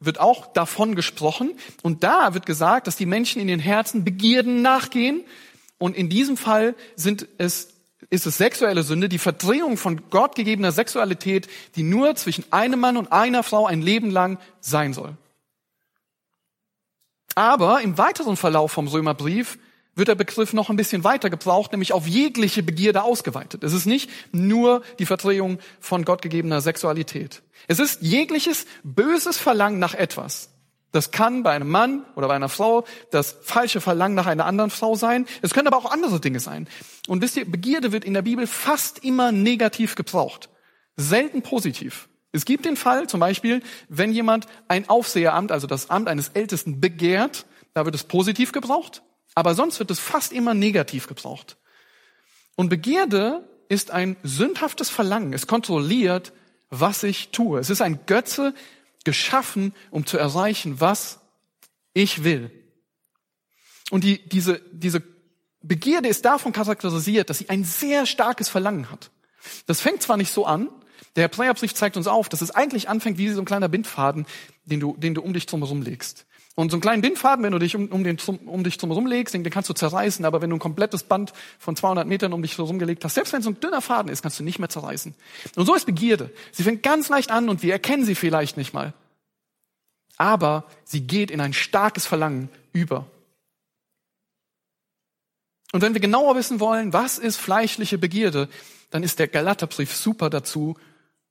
[0.00, 4.60] wird auch davon gesprochen und da wird gesagt, dass die Menschen in den Herzen Begierden
[4.60, 5.24] nachgehen
[5.78, 7.70] und in diesem Fall sind es,
[8.10, 12.98] ist es sexuelle Sünde, die Verdrehung von Gott gegebener Sexualität, die nur zwischen einem Mann
[12.98, 15.16] und einer Frau ein Leben lang sein soll.
[17.34, 19.58] Aber im weiteren Verlauf vom Römerbrief
[19.98, 23.64] wird der Begriff noch ein bisschen weiter gebraucht, nämlich auf jegliche Begierde ausgeweitet.
[23.64, 27.42] Es ist nicht nur die Verdrehung von gottgegebener Sexualität.
[27.66, 30.50] Es ist jegliches böses Verlangen nach etwas.
[30.92, 34.70] Das kann bei einem Mann oder bei einer Frau das falsche Verlangen nach einer anderen
[34.70, 35.26] Frau sein.
[35.42, 36.66] Es können aber auch andere Dinge sein.
[37.08, 40.48] Und wisst ihr, Begierde wird in der Bibel fast immer negativ gebraucht.
[40.96, 42.08] Selten positiv.
[42.32, 46.80] Es gibt den Fall, zum Beispiel, wenn jemand ein Aufseheramt, also das Amt eines Ältesten
[46.80, 49.02] begehrt, da wird es positiv gebraucht.
[49.34, 51.56] Aber sonst wird es fast immer negativ gebraucht.
[52.56, 55.32] Und Begierde ist ein sündhaftes Verlangen.
[55.32, 56.32] Es kontrolliert,
[56.70, 57.60] was ich tue.
[57.60, 58.54] Es ist ein Götze
[59.04, 61.20] geschaffen, um zu erreichen, was
[61.94, 62.50] ich will.
[63.90, 65.02] Und die, diese, diese
[65.62, 69.10] Begierde ist davon charakterisiert, dass sie ein sehr starkes Verlangen hat.
[69.66, 70.68] Das fängt zwar nicht so an,
[71.16, 74.26] der Hebräerbrief zeigt uns auf, dass es eigentlich anfängt wie so ein kleiner Bindfaden,
[74.66, 76.26] den du, den du um dich drumherum legst.
[76.58, 79.32] Und so einen kleinen Bindfaden, wenn du dich um, um, den, um dich drum legst,
[79.32, 82.58] den, kannst du zerreißen, aber wenn du ein komplettes Band von 200 Metern um dich
[82.58, 84.68] herum gelegt hast, selbst wenn es so ein dünner Faden ist, kannst du nicht mehr
[84.68, 85.14] zerreißen.
[85.54, 86.32] Und so ist Begierde.
[86.50, 88.92] Sie fängt ganz leicht an und wir erkennen sie vielleicht nicht mal.
[90.16, 93.06] Aber sie geht in ein starkes Verlangen über.
[95.70, 98.48] Und wenn wir genauer wissen wollen, was ist fleischliche Begierde,
[98.90, 100.76] dann ist der Galaterbrief super dazu,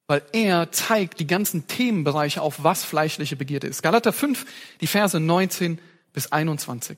[0.08, 3.84] weil er zeigt die ganzen Themenbereiche auf, was fleischliche Begierde ist.
[3.84, 4.46] Galater 5,
[4.82, 5.80] die Verse 19
[6.14, 6.98] bis 21.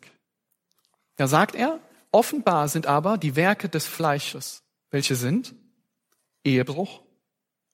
[1.15, 1.79] Da sagt er,
[2.11, 5.55] offenbar sind aber die Werke des Fleisches, welche sind
[6.43, 7.01] Ehebruch,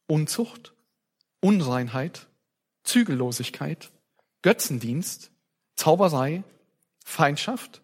[0.08, 0.74] Unzucht,
[1.42, 2.28] Unreinheit,
[2.84, 3.92] Zügellosigkeit,
[4.42, 5.32] Götzendienst,
[5.76, 6.44] Zauberei,
[7.04, 7.82] Feindschaft,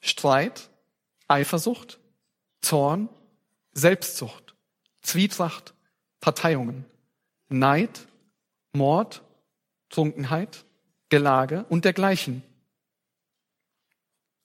[0.00, 0.68] Streit,
[1.28, 1.98] Eifersucht,
[2.60, 3.08] Zorn,
[3.72, 4.54] Selbstzucht,
[5.02, 5.73] Zwietracht,
[6.24, 6.86] Parteiungen,
[7.50, 8.06] Neid,
[8.72, 9.20] Mord,
[9.90, 10.64] Trunkenheit,
[11.10, 12.42] Gelage und dergleichen.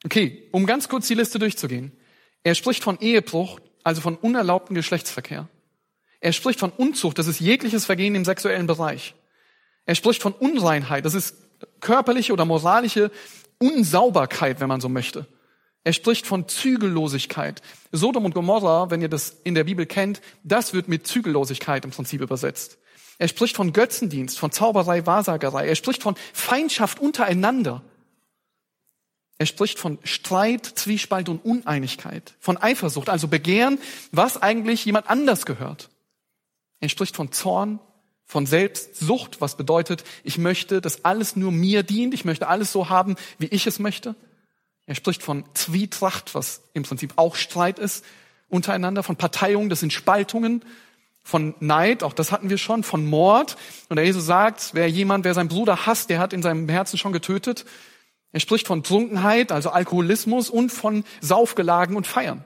[0.04, 1.94] Okay, um ganz kurz die Liste durchzugehen.
[2.44, 5.48] Er spricht von Ehebruch, also von unerlaubten Geschlechtsverkehr.
[6.20, 9.16] Er spricht von Unzucht, das ist jegliches Vergehen im sexuellen Bereich.
[9.86, 11.38] Er spricht von Unreinheit, das ist
[11.80, 13.10] körperliche oder moralische
[13.58, 15.28] Unsauberkeit, wenn man so möchte.
[15.84, 17.62] Er spricht von Zügellosigkeit.
[17.92, 21.92] Sodom und Gomorra, wenn ihr das in der Bibel kennt, das wird mit Zügellosigkeit im
[21.92, 22.78] Prinzip übersetzt.
[23.18, 25.68] Er spricht von Götzendienst, von Zauberei, Wahrsagerei.
[25.68, 27.82] Er spricht von Feindschaft untereinander.
[29.38, 33.80] Er spricht von Streit, Zwiespalt und Uneinigkeit, von Eifersucht, also Begehren,
[34.12, 35.90] was eigentlich jemand anders gehört.
[36.82, 37.80] Er spricht von Zorn,
[38.26, 42.90] von Selbstsucht, was bedeutet, ich möchte, dass alles nur mir dient, ich möchte alles so
[42.90, 44.16] haben, wie ich es möchte.
[44.90, 48.04] Er spricht von Zwietracht, was im Prinzip auch Streit ist
[48.48, 50.66] untereinander, von Parteiung, das sind Spaltungen,
[51.22, 53.56] von Neid, auch das hatten wir schon, von Mord.
[53.90, 56.98] Und der Jesus sagt, wer jemand, wer seinen Bruder hasst, der hat in seinem Herzen
[56.98, 57.66] schon getötet.
[58.32, 62.44] Er spricht von Trunkenheit, also Alkoholismus und von Saufgelagen und Feiern.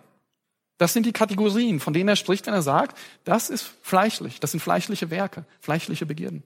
[0.78, 4.52] Das sind die Kategorien, von denen er spricht, wenn er sagt, das ist fleischlich, das
[4.52, 6.44] sind fleischliche Werke, fleischliche Begierden.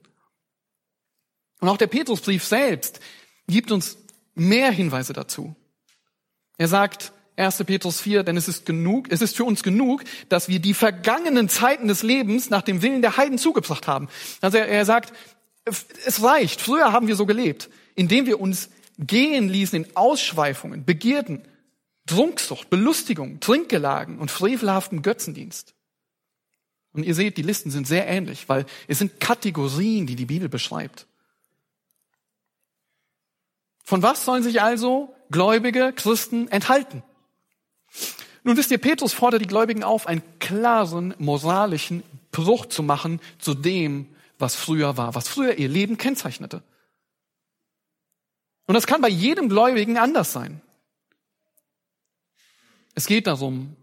[1.58, 3.00] Und auch der Petrusbrief selbst
[3.48, 3.98] gibt uns
[4.36, 5.56] mehr Hinweise dazu.
[6.58, 7.64] Er sagt, 1.
[7.64, 11.48] Petrus 4, denn es ist genug, es ist für uns genug, dass wir die vergangenen
[11.48, 14.08] Zeiten des Lebens nach dem Willen der Heiden zugebracht haben.
[14.40, 15.12] Also er, er sagt,
[15.64, 16.60] es reicht.
[16.60, 21.42] Früher haben wir so gelebt, indem wir uns gehen ließen in Ausschweifungen, Begierden,
[22.06, 25.74] Trunksucht, Belustigung, Trinkgelagen und frevelhaften Götzendienst.
[26.92, 30.48] Und ihr seht, die Listen sind sehr ähnlich, weil es sind Kategorien, die die Bibel
[30.48, 31.06] beschreibt.
[33.88, 37.02] Von was sollen sich also gläubige Christen enthalten?
[38.44, 43.54] Nun wisst ihr, Petrus fordert die Gläubigen auf, einen klaren moralischen Bruch zu machen zu
[43.54, 46.62] dem, was früher war, was früher ihr Leben kennzeichnete.
[48.66, 50.60] Und das kann bei jedem Gläubigen anders sein.
[52.94, 53.74] Es geht darum,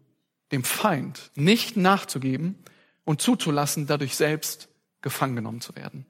[0.52, 2.64] dem Feind nicht nachzugeben
[3.06, 4.68] und zuzulassen, dadurch selbst
[5.02, 6.06] gefangen genommen zu werden.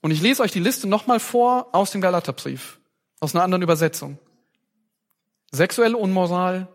[0.00, 2.80] Und ich lese euch die Liste nochmal vor aus dem Galaterbrief,
[3.20, 4.18] aus einer anderen Übersetzung.
[5.52, 6.68] Sexuelle Unmoral,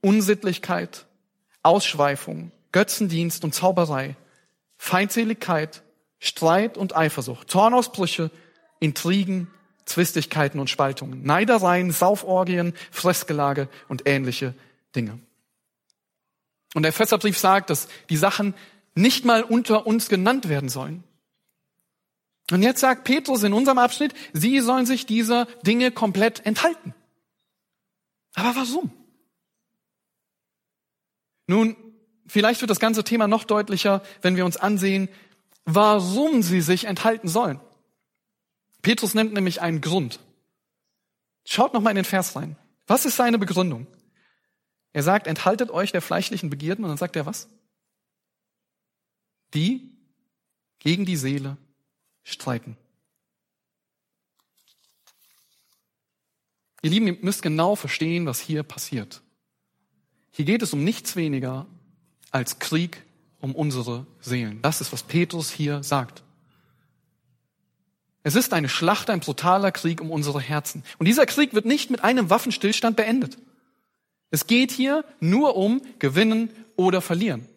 [0.00, 1.06] Unsittlichkeit,
[1.62, 4.16] Ausschweifung, Götzendienst und Zauberei,
[4.76, 5.82] Feindseligkeit,
[6.18, 8.30] Streit und Eifersucht, Zornausbrüche,
[8.80, 9.48] Intrigen,
[9.84, 14.54] Zwistigkeiten und Spaltungen, Neidereien, Sauforgien, Fressgelage und ähnliche
[14.94, 15.18] Dinge.
[16.74, 18.54] Und der Epheserbrief sagt, dass die Sachen
[18.94, 21.04] nicht mal unter uns genannt werden sollen.
[22.50, 26.94] Und jetzt sagt Petrus in unserem Abschnitt, sie sollen sich dieser Dinge komplett enthalten.
[28.34, 28.92] Aber warum?
[31.48, 31.76] Nun,
[32.26, 35.08] vielleicht wird das ganze Thema noch deutlicher, wenn wir uns ansehen,
[35.64, 37.60] warum sie sich enthalten sollen.
[38.82, 40.20] Petrus nennt nämlich einen Grund.
[41.44, 42.56] Schaut noch mal in den Vers rein.
[42.86, 43.88] Was ist seine Begründung?
[44.92, 47.48] Er sagt, enthaltet euch der fleischlichen Begierden und dann sagt er was?
[49.54, 49.92] Die
[50.78, 51.56] gegen die Seele
[52.26, 52.76] streiten.
[56.82, 59.22] Ihr Lieben, ihr müsst genau verstehen, was hier passiert.
[60.32, 61.66] Hier geht es um nichts weniger
[62.30, 63.02] als Krieg
[63.40, 64.60] um unsere Seelen.
[64.60, 66.22] Das ist, was Petrus hier sagt.
[68.22, 70.82] Es ist eine Schlacht, ein brutaler Krieg um unsere Herzen.
[70.98, 73.38] Und dieser Krieg wird nicht mit einem Waffenstillstand beendet.
[74.30, 77.48] Es geht hier nur um gewinnen oder verlieren.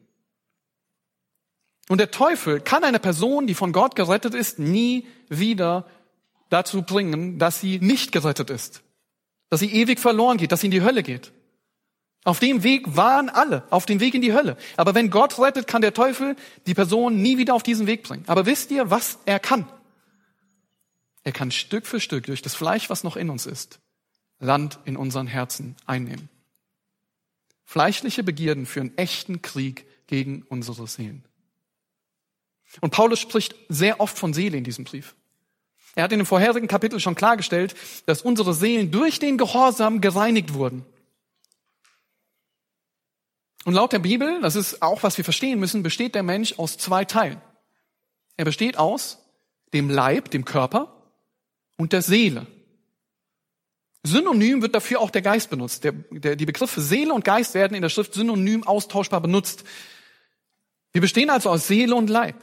[1.90, 5.88] Und der Teufel kann eine Person, die von Gott gerettet ist, nie wieder
[6.50, 8.84] dazu bringen, dass sie nicht gerettet ist.
[9.50, 11.32] Dass sie ewig verloren geht, dass sie in die Hölle geht.
[12.26, 14.56] Auf dem Weg waren alle, auf dem Weg in die Hölle.
[14.78, 16.36] Aber wenn Gott rettet, kann der Teufel
[16.68, 18.24] die Person nie wieder auf diesen Weg bringen.
[18.28, 19.68] Aber wisst ihr, was er kann?
[21.24, 23.80] Er kann Stück für Stück durch das Fleisch, was noch in uns ist,
[24.40, 26.30] Land in unseren Herzen einnehmen.
[27.66, 31.24] Fleischliche Begierden führen echten Krieg gegen unsere Seelen.
[32.82, 35.16] Und Paulus spricht sehr oft von Seele in diesem Brief.
[35.96, 40.54] Er hat in dem vorherigen Kapitel schon klargestellt, dass unsere Seelen durch den Gehorsam gereinigt
[40.54, 40.86] wurden.
[43.66, 46.78] Und laut der Bibel, das ist auch was wir verstehen müssen, besteht der Mensch aus
[46.78, 47.42] zwei Teilen.
[48.38, 49.20] Er besteht aus
[49.74, 51.04] dem Leib, dem Körper
[51.78, 52.48] und der Seele.
[54.04, 55.84] Synonym wird dafür auch der Geist benutzt.
[55.84, 59.66] Der, der, die Begriffe Seele und Geist werden in der Schrift synonym austauschbar benutzt.
[60.94, 62.36] Wir bestehen also aus Seele und Leib.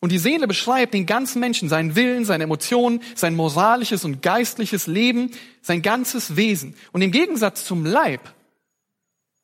[0.00, 4.86] Und die Seele beschreibt den ganzen Menschen, seinen Willen, seine Emotionen, sein moralisches und geistliches
[4.86, 6.74] Leben, sein ganzes Wesen.
[6.92, 8.32] Und im Gegensatz zum Leib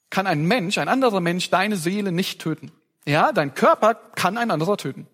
[0.08, 2.72] kann ein Mensch, ein anderer Mensch, deine Seele nicht töten.
[3.06, 5.06] Ja, dein Körper kann ein anderer töten.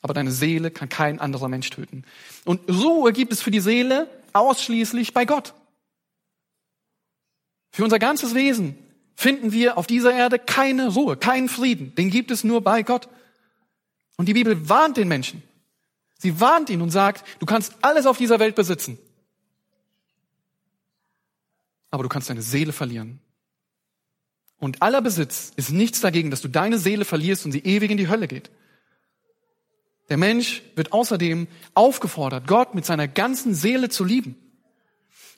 [0.00, 2.04] Aber deine Seele kann kein anderer Mensch töten.
[2.44, 5.54] Und Ruhe gibt es für die Seele ausschließlich bei Gott.
[7.72, 8.78] Für unser ganzes Wesen
[9.16, 11.94] finden wir auf dieser Erde keine Ruhe, keinen Frieden.
[11.96, 13.08] Den gibt es nur bei Gott.
[14.18, 15.42] Und die Bibel warnt den Menschen.
[16.18, 18.98] Sie warnt ihn und sagt, du kannst alles auf dieser Welt besitzen.
[21.90, 23.20] Aber du kannst deine Seele verlieren.
[24.58, 27.96] Und aller Besitz ist nichts dagegen, dass du deine Seele verlierst und sie ewig in
[27.96, 28.50] die Hölle geht.
[30.08, 34.36] Der Mensch wird außerdem aufgefordert, Gott mit seiner ganzen Seele zu lieben.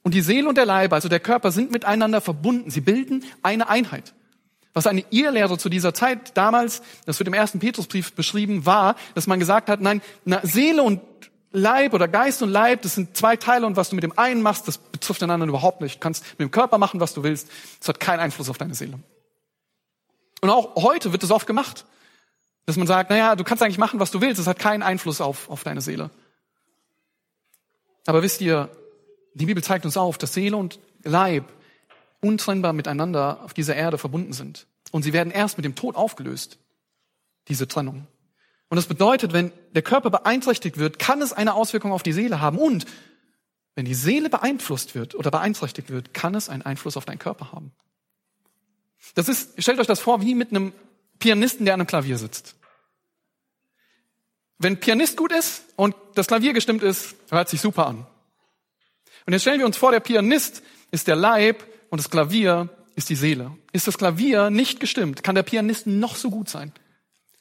[0.03, 2.71] Und die Seele und der Leib, also der Körper, sind miteinander verbunden.
[2.71, 4.15] Sie bilden eine Einheit.
[4.73, 9.27] Was eine Irrlehre zu dieser Zeit damals, das wird im ersten Petrusbrief beschrieben, war, dass
[9.27, 11.01] man gesagt hat, nein, na, Seele und
[11.53, 14.43] Leib oder Geist und Leib, das sind zwei Teile und was du mit dem einen
[14.43, 15.97] machst, das betrifft den anderen überhaupt nicht.
[15.97, 17.49] Du kannst mit dem Körper machen, was du willst.
[17.81, 19.01] Das hat keinen Einfluss auf deine Seele.
[20.41, 21.85] Und auch heute wird das oft gemacht.
[22.67, 25.21] Dass man sagt, naja, du kannst eigentlich machen, was du willst, das hat keinen Einfluss
[25.21, 26.11] auf, auf deine Seele.
[28.07, 28.69] Aber wisst ihr,
[29.35, 31.45] die Bibel zeigt uns auf, dass Seele und Leib
[32.21, 34.67] untrennbar miteinander auf dieser Erde verbunden sind.
[34.91, 36.59] Und sie werden erst mit dem Tod aufgelöst,
[37.49, 38.07] diese Trennung.
[38.69, 42.41] Und das bedeutet, wenn der Körper beeinträchtigt wird, kann es eine Auswirkung auf die Seele
[42.41, 42.59] haben.
[42.59, 42.87] Und
[43.75, 47.53] wenn die Seele beeinflusst wird oder beeinträchtigt wird, kann es einen Einfluss auf deinen Körper
[47.53, 47.73] haben.
[49.15, 50.73] Das ist, stellt euch das vor, wie mit einem
[51.19, 52.55] Pianisten, der an einem Klavier sitzt.
[54.59, 58.07] Wenn Pianist gut ist und das Klavier gestimmt ist, hört sich super an.
[59.27, 63.09] Und jetzt stellen wir uns vor, der Pianist ist der Leib und das Klavier ist
[63.11, 63.57] die Seele.
[63.73, 66.73] Ist das Klavier nicht gestimmt, kann der Pianist noch so gut sein.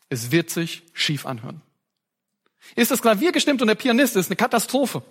[0.10, 1.62] Es wird sich schief anhören.
[2.76, 5.04] Ist das Klavier gestimmt und der Pianist ist eine Katastrophe.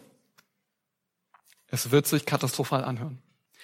[1.68, 3.22] Es wird sich katastrophal anhören.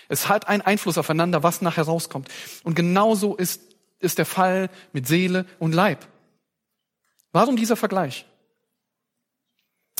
[0.09, 2.29] Es hat einen Einfluss aufeinander, was nachher rauskommt.
[2.63, 3.63] Und genauso ist,
[3.99, 6.07] ist der Fall mit Seele und Leib.
[7.33, 8.27] Warum dieser Vergleich?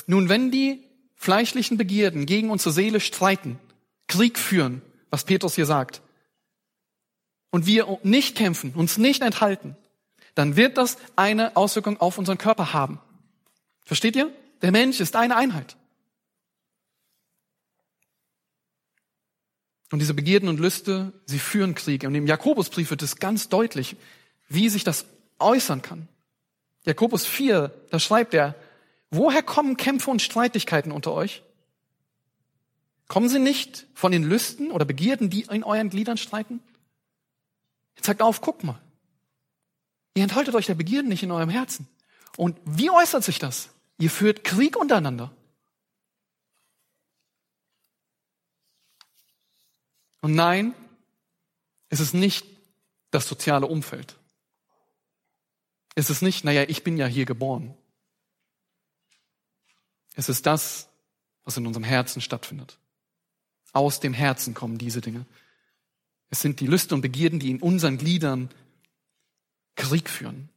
[0.07, 0.83] Nun, wenn die
[1.15, 3.59] fleischlichen Begierden gegen unsere Seele streiten,
[4.07, 4.81] Krieg führen,
[5.15, 6.01] was Petrus hier sagt,
[7.49, 9.77] und wir nicht kämpfen, uns nicht enthalten,
[10.33, 12.99] dann wird das eine Auswirkung auf unseren Körper haben.
[13.85, 14.29] Versteht ihr?
[14.61, 15.77] Der Mensch ist eine Einheit.
[19.89, 22.03] Und diese Begierden und Lüste, sie führen Krieg.
[22.03, 23.95] Und im Jakobusbrief wird es ganz deutlich,
[24.49, 25.05] wie sich das
[25.39, 26.09] äußern kann.
[26.83, 28.53] Jakobus 4, da schreibt er,
[29.11, 31.41] woher kommen Kämpfe und Streitigkeiten unter euch?
[33.07, 36.59] Kommen sie nicht von den Lüsten oder Begierden, die in euren Gliedern streiten?
[37.95, 38.81] Jetzt sagt auf, guck mal.
[40.15, 41.87] Ihr enthaltet euch der Begierden nicht in eurem Herzen.
[42.37, 43.69] Und wie äußert sich das?
[43.97, 45.31] Ihr führt Krieg untereinander.
[50.21, 50.73] Und nein,
[51.89, 52.45] es ist nicht
[53.11, 54.17] das soziale Umfeld.
[55.93, 57.73] Es ist nicht, naja, ich bin ja hier geboren.
[60.15, 60.89] Es ist das,
[61.43, 62.79] was in unserem Herzen stattfindet.
[63.75, 65.25] Aus dem Herzen kommen diese Dinge.
[66.29, 68.49] Es sind die Lüste und Begierden, die in unseren Gliedern
[69.75, 70.47] Krieg führen.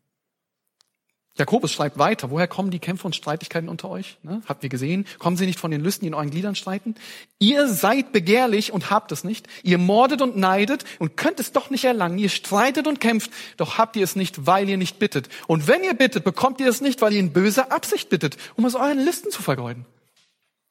[1.37, 4.19] Jakobus schreibt weiter, woher kommen die Kämpfe und Streitigkeiten unter euch?
[4.23, 4.41] Ne?
[4.47, 5.05] Habt ihr gesehen?
[5.19, 6.95] Kommen sie nicht von den Lüsten, die in euren Gliedern streiten?
[7.41, 9.49] Ihr seid begehrlich und habt es nicht.
[9.65, 12.19] Ihr mordet und neidet und könnt es doch nicht erlangen.
[12.19, 15.29] Ihr streitet und kämpft, doch habt ihr es nicht, weil ihr nicht bittet.
[15.49, 18.65] Und wenn ihr bittet, bekommt ihr es nicht, weil ihr in böser Absicht bittet, um
[18.65, 19.87] es euren Listen zu vergeuden.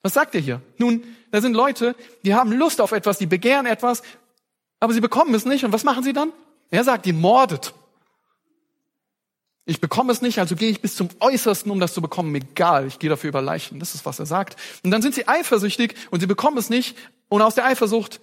[0.04, 0.62] Was sagt ihr hier?
[0.78, 4.04] Nun, da sind Leute, die haben Lust auf etwas, die begehren etwas,
[4.80, 5.66] aber sie bekommen es nicht.
[5.66, 6.32] Und was machen sie dann?
[6.70, 7.74] Er sagt, ihr mordet.
[9.66, 12.34] Ich bekomme es nicht, also gehe ich bis zum Äußersten, um das zu bekommen.
[12.36, 13.80] Egal, ich gehe dafür über Leichen.
[13.80, 14.56] Das ist, was er sagt.
[14.84, 16.98] Und dann sind sie eifersüchtig und sie bekommen es nicht.
[17.28, 18.22] Und aus der Eifersucht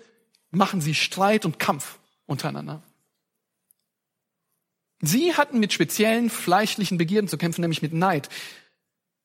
[0.50, 2.82] machen sie Streit und Kampf untereinander.
[5.02, 8.30] Sie hatten mit speziellen fleischlichen Begierden zu kämpfen, nämlich mit Neid.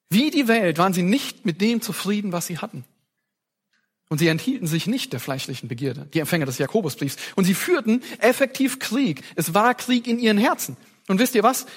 [0.10, 2.84] Wie die Welt waren sie nicht mit dem zufrieden, was sie hatten.
[4.10, 7.18] Und sie enthielten sich nicht der fleischlichen Begierde, die Empfänger des Jakobusbriefs.
[7.36, 9.24] Und sie führten effektiv Krieg.
[9.36, 10.78] Es war Krieg in ihren Herzen.
[11.08, 11.68] Und wisst ihr was?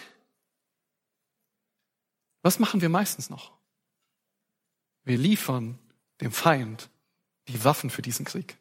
[2.41, 3.53] Was machen wir meistens noch?
[5.05, 5.79] Wir liefern
[6.23, 6.89] dem Feind
[7.49, 8.57] die Waffen für diesen Krieg.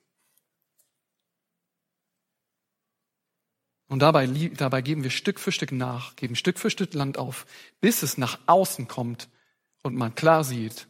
[3.87, 7.45] Und dabei, dabei geben wir Stück für Stück nach, geben Stück für Stück Land auf,
[7.79, 9.29] bis es nach außen kommt
[9.83, 10.87] und man klar sieht,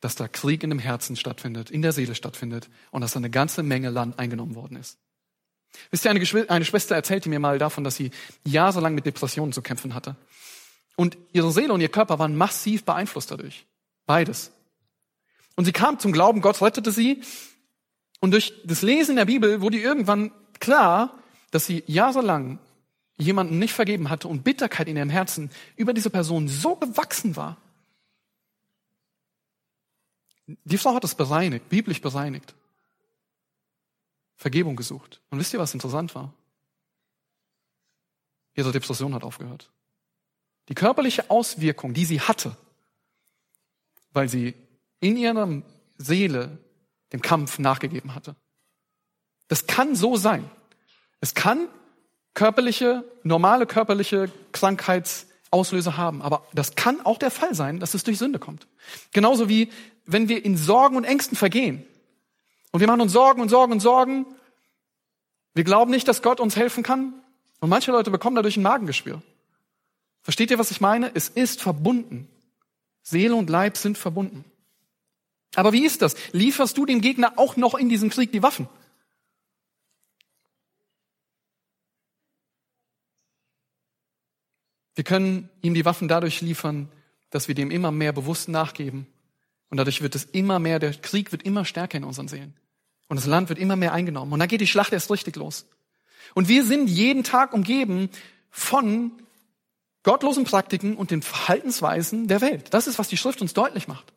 [0.00, 3.30] dass da Krieg in dem Herzen stattfindet, in der Seele stattfindet und dass da eine
[3.30, 4.98] ganze Menge Land eingenommen worden ist.
[5.90, 8.10] Wisst ihr, eine, eine Schwester erzählte mir mal davon, dass sie
[8.44, 10.16] jahrelang mit Depressionen zu kämpfen hatte.
[10.96, 13.66] Und ihre Seele und ihr Körper waren massiv beeinflusst dadurch.
[14.06, 14.52] Beides.
[15.56, 17.22] Und sie kam zum Glauben, Gott rettete sie.
[18.20, 21.18] Und durch das Lesen der Bibel wurde irgendwann klar,
[21.50, 22.58] dass sie jahrelang
[23.16, 27.56] jemanden nicht vergeben hatte und Bitterkeit in ihrem Herzen über diese Person so gewachsen war.
[30.64, 32.54] Die Frau hat es bereinigt, biblisch bereinigt.
[34.36, 35.20] Vergebung gesucht.
[35.30, 36.32] Und wisst ihr, was interessant war?
[38.58, 39.70] ihre Depression hat aufgehört.
[40.68, 42.56] Die körperliche Auswirkung, die sie hatte,
[44.12, 44.54] weil sie
[45.00, 45.62] in ihrer
[45.96, 46.58] Seele
[47.12, 48.34] dem Kampf nachgegeben hatte.
[49.46, 50.50] Das kann so sein.
[51.20, 51.68] Es kann
[52.34, 58.18] körperliche, normale körperliche Krankheitsauslöser haben, aber das kann auch der Fall sein, dass es durch
[58.18, 58.66] Sünde kommt.
[59.12, 59.70] Genauso wie
[60.08, 61.86] wenn wir in Sorgen und Ängsten vergehen.
[62.72, 64.26] Und wir machen uns Sorgen und Sorgen und Sorgen.
[65.54, 67.12] Wir glauben nicht, dass Gott uns helfen kann.
[67.60, 69.22] Und manche Leute bekommen dadurch ein Magengeschwür.
[70.22, 71.14] Versteht ihr, was ich meine?
[71.14, 72.26] Es ist verbunden.
[73.02, 74.44] Seele und Leib sind verbunden.
[75.54, 76.14] Aber wie ist das?
[76.32, 78.68] Lieferst du dem Gegner auch noch in diesem Krieg die Waffen?
[84.94, 86.90] Wir können ihm die Waffen dadurch liefern,
[87.30, 89.06] dass wir dem immer mehr bewusst nachgeben.
[89.70, 92.54] Und dadurch wird es immer mehr, der Krieg wird immer stärker in unseren Seelen.
[93.08, 94.32] Und das Land wird immer mehr eingenommen.
[94.32, 95.66] Und dann geht die Schlacht erst richtig los.
[96.34, 98.10] Und wir sind jeden Tag umgeben
[98.50, 99.12] von
[100.02, 102.72] gottlosen Praktiken und den Verhaltensweisen der Welt.
[102.72, 104.12] Das ist, was die Schrift uns deutlich macht.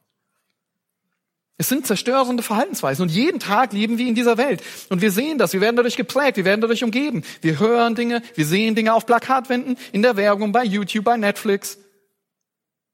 [1.58, 4.64] Es sind zerstörende Verhaltensweisen und jeden Tag leben wir in dieser Welt.
[4.90, 7.24] Und wir sehen das, wir werden dadurch geprägt, wir werden dadurch umgeben.
[7.42, 11.78] Wir hören Dinge, wir sehen Dinge auf Plakatwänden, in der Werbung, bei YouTube, bei Netflix.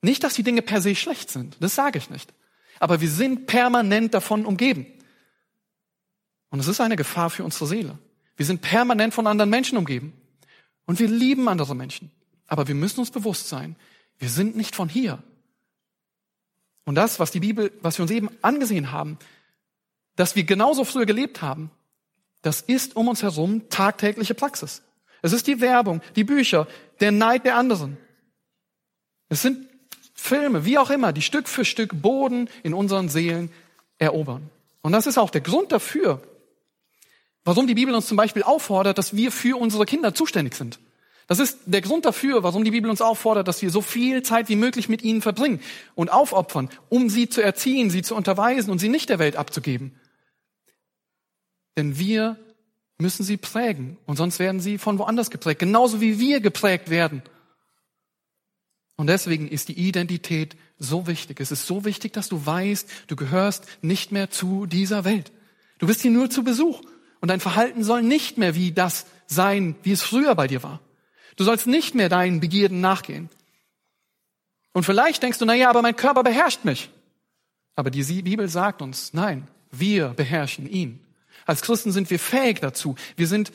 [0.02, 2.34] Nicht, dass die Dinge per se schlecht sind, das sage ich nicht.
[2.80, 4.86] Aber wir sind permanent davon umgeben.
[6.50, 7.98] Und es ist eine Gefahr für unsere Seele.
[8.36, 10.14] Wir sind permanent von anderen Menschen umgeben.
[10.86, 12.12] Und wir lieben andere Menschen.
[12.48, 13.76] Aber wir müssen uns bewusst sein,
[14.20, 15.22] wir sind nicht von hier.
[16.86, 19.20] Und das, was die Bibel, was wir uns eben angesehen haben,
[20.16, 21.70] dass wir genauso früher gelebt haben,
[22.42, 24.82] das ist um uns herum tagtägliche Praxis.
[25.22, 26.68] Es ist die Werbung, die Bücher,
[27.00, 27.98] der Neid der anderen.
[29.30, 29.67] Es sind
[30.18, 33.50] Filme, wie auch immer, die Stück für Stück Boden in unseren Seelen
[33.98, 34.50] erobern.
[34.82, 36.22] Und das ist auch der Grund dafür,
[37.48, 40.80] Warum die Bibel uns zum Beispiel auffordert, dass wir für unsere Kinder zuständig sind.
[41.28, 44.50] Das ist der Grund dafür, warum die Bibel uns auffordert, dass wir so viel Zeit
[44.50, 45.62] wie möglich mit ihnen verbringen
[45.96, 49.96] und aufopfern, um sie zu erziehen, sie zu unterweisen und sie nicht der Welt abzugeben.
[51.78, 52.36] Denn wir
[52.98, 57.22] müssen sie prägen und sonst werden sie von woanders geprägt, genauso wie wir geprägt werden.
[58.98, 61.40] Und deswegen ist die Identität so wichtig.
[61.40, 65.32] Es ist so wichtig, dass du weißt, du gehörst nicht mehr zu dieser Welt.
[65.78, 66.82] Du bist hier nur zu Besuch.
[67.22, 70.82] Und dein Verhalten soll nicht mehr wie das sein, wie es früher bei dir war.
[71.36, 73.30] Du sollst nicht mehr deinen Begierden nachgehen.
[74.74, 76.90] Und vielleicht denkst du, na ja, aber mein Körper beherrscht mich.
[77.76, 81.00] Aber die Bibel sagt uns, nein, wir beherrschen ihn.
[81.46, 82.96] Als Christen sind wir fähig dazu.
[83.16, 83.52] Wir sind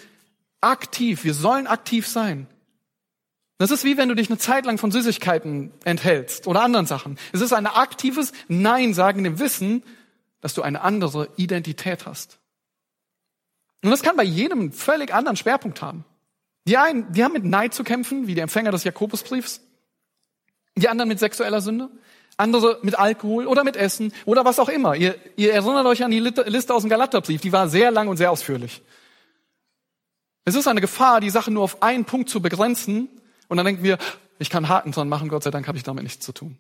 [0.60, 1.24] aktiv.
[1.24, 2.46] Wir sollen aktiv sein.
[3.62, 7.16] Das ist wie wenn du dich eine Zeit lang von Süßigkeiten enthältst oder anderen Sachen.
[7.32, 9.84] Es ist ein aktives Nein sagen im Wissen,
[10.40, 12.40] dass du eine andere Identität hast.
[13.84, 16.04] Und das kann bei jedem völlig anderen Schwerpunkt haben.
[16.66, 19.60] Die einen, die haben mit Neid zu kämpfen, wie die Empfänger des Jakobusbriefs.
[20.74, 21.88] Die anderen mit sexueller Sünde.
[22.36, 24.96] Andere mit Alkohol oder mit Essen oder was auch immer.
[24.96, 27.40] Ihr, ihr erinnert euch an die Liste aus dem Galaterbrief.
[27.40, 28.82] Die war sehr lang und sehr ausführlich.
[30.44, 33.08] Es ist eine Gefahr, die Sache nur auf einen Punkt zu begrenzen.
[33.52, 33.98] Und dann denken wir,
[34.38, 36.56] ich kann Haken dran machen, Gott sei Dank habe ich damit nichts zu tun.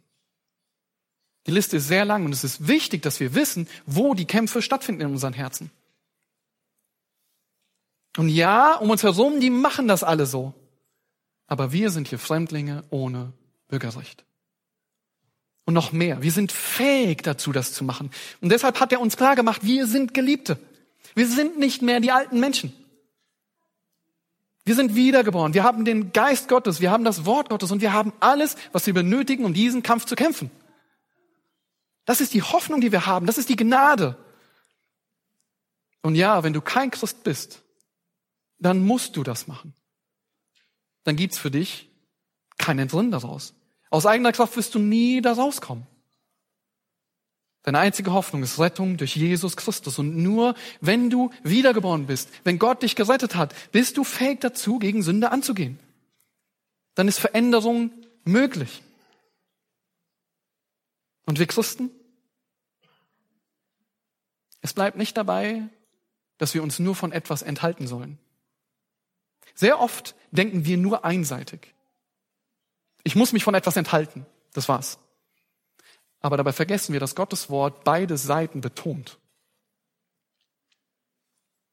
[1.46, 4.60] Die Liste ist sehr lang und es ist wichtig, dass wir wissen, wo die Kämpfe
[4.60, 5.70] stattfinden in unseren Herzen.
[8.18, 10.52] Und ja, um uns herum, die machen das alle so.
[11.46, 13.32] Aber wir sind hier Fremdlinge ohne
[13.68, 14.26] Bürgerrecht.
[15.64, 16.20] Und noch mehr.
[16.20, 18.10] Wir sind fähig dazu, das zu machen.
[18.42, 20.58] Und deshalb hat er uns klar gemacht, wir sind Geliebte.
[21.14, 22.74] Wir sind nicht mehr die alten Menschen.
[24.64, 25.54] Wir sind wiedergeboren.
[25.54, 26.80] Wir haben den Geist Gottes.
[26.80, 30.04] Wir haben das Wort Gottes und wir haben alles, was wir benötigen, um diesen Kampf
[30.04, 30.50] zu kämpfen.
[32.04, 33.26] Das ist die Hoffnung, die wir haben.
[33.26, 34.16] Das ist die Gnade.
[36.02, 37.62] Und ja, wenn du kein Christ bist,
[38.58, 39.74] dann musst du das machen.
[41.04, 41.90] Dann gibt's für dich
[42.58, 43.54] keinen Sinn daraus.
[43.90, 45.86] Aus eigener Kraft wirst du nie da rauskommen.
[47.62, 49.98] Deine einzige Hoffnung ist Rettung durch Jesus Christus.
[49.98, 54.78] Und nur wenn du wiedergeboren bist, wenn Gott dich gerettet hat, bist du fähig dazu,
[54.78, 55.78] gegen Sünde anzugehen.
[56.94, 57.92] Dann ist Veränderung
[58.24, 58.82] möglich.
[61.24, 61.90] Und wir Christen?
[64.60, 65.62] Es bleibt nicht dabei,
[66.38, 68.18] dass wir uns nur von etwas enthalten sollen.
[69.54, 71.74] Sehr oft denken wir nur einseitig.
[73.04, 74.26] Ich muss mich von etwas enthalten.
[74.52, 74.98] Das war's.
[76.22, 79.18] Aber dabei vergessen wir, dass Gottes Wort beide Seiten betont.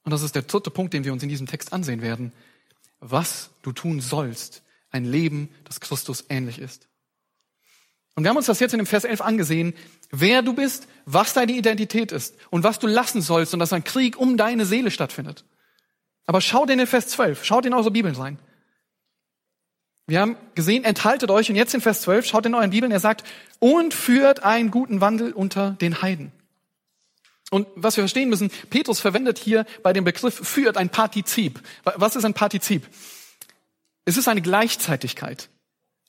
[0.04, 2.34] Und das ist der dritte Punkt, den wir uns in diesem Text ansehen werden.
[3.00, 6.88] Was du tun sollst, ein Leben, das Christus ähnlich ist.
[8.16, 9.74] Und wir haben uns das jetzt in dem Vers 11 angesehen,
[10.10, 13.84] wer du bist, was deine Identität ist und was du lassen sollst und dass ein
[13.84, 15.46] Krieg um deine Seele stattfindet.
[16.26, 18.40] Aber schaut in den Vers 12, schaut in eure Bibeln rein.
[20.10, 23.00] Wir haben gesehen, enthaltet euch, und jetzt in Vers 12, schaut in euren Bibeln, er
[23.00, 23.24] sagt,
[23.60, 26.32] und führt einen guten Wandel unter den Heiden.
[27.52, 31.62] Und was wir verstehen müssen, Petrus verwendet hier bei dem Begriff führt ein Partizip.
[31.84, 32.88] Was ist ein Partizip?
[34.06, 35.50] Es ist eine Gleichzeitigkeit.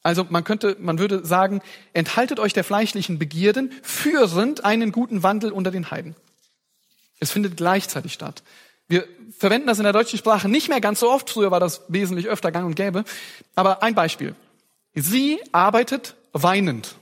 [0.03, 1.61] Also man könnte, man würde sagen,
[1.93, 6.17] enthaltet euch der fleischlichen Begierden, führend einen guten Wandel unter den Heiden.
[7.19, 8.43] Es findet gleichzeitig statt.
[8.91, 9.07] Wir
[9.39, 11.31] verwenden das in der deutschen Sprache nicht mehr ganz so oft.
[11.31, 13.05] Früher war das wesentlich öfter gang und gäbe.
[13.55, 14.35] Aber ein Beispiel.
[14.95, 16.97] Sie arbeitet weinend.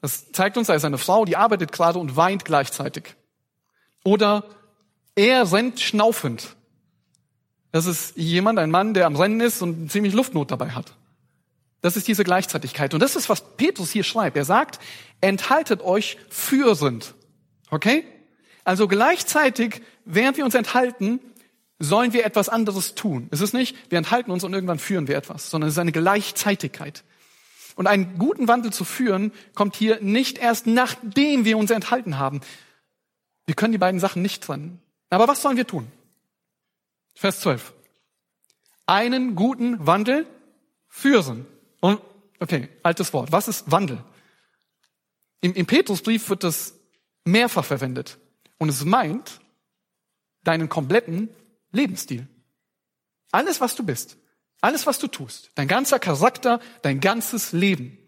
[0.00, 3.14] Das zeigt uns, da ist eine Frau, die arbeitet gerade und weint gleichzeitig.
[4.04, 4.44] Oder
[5.14, 6.56] er rennt schnaufend.
[7.70, 10.94] Das ist jemand, ein Mann, der am Rennen ist und ziemlich Luftnot dabei hat.
[11.82, 12.94] Das ist diese Gleichzeitigkeit.
[12.94, 14.38] Und das ist, was Petrus hier schreibt.
[14.38, 14.80] Er sagt,
[15.20, 17.12] enthaltet euch führend.
[17.70, 18.06] Okay?
[18.64, 21.20] Also gleichzeitig, während wir uns enthalten,
[21.78, 23.28] sollen wir etwas anderes tun.
[23.30, 25.92] Es ist nicht, wir enthalten uns und irgendwann führen wir etwas, sondern es ist eine
[25.92, 27.04] Gleichzeitigkeit.
[27.76, 32.40] Und einen guten Wandel zu führen, kommt hier nicht erst nachdem wir uns enthalten haben.
[33.46, 34.80] Wir können die beiden Sachen nicht trennen.
[35.10, 35.90] Aber was sollen wir tun?
[37.14, 37.72] Vers 12.
[38.86, 40.26] Einen guten Wandel
[40.88, 41.46] führen.
[41.80, 42.00] Und,
[42.38, 43.32] okay, altes Wort.
[43.32, 43.98] Was ist Wandel?
[45.40, 46.74] Im, im Petrusbrief wird das
[47.24, 48.18] mehrfach verwendet.
[48.58, 49.40] Und es meint
[50.44, 51.28] deinen kompletten
[51.72, 52.28] Lebensstil.
[53.32, 54.16] Alles, was du bist.
[54.60, 57.98] Alles, was du tust, dein ganzer Charakter, dein ganzes Leben.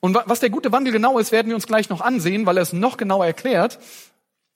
[0.00, 2.62] Und was der gute Wandel genau ist, werden wir uns gleich noch ansehen, weil er
[2.62, 3.78] es noch genauer erklärt.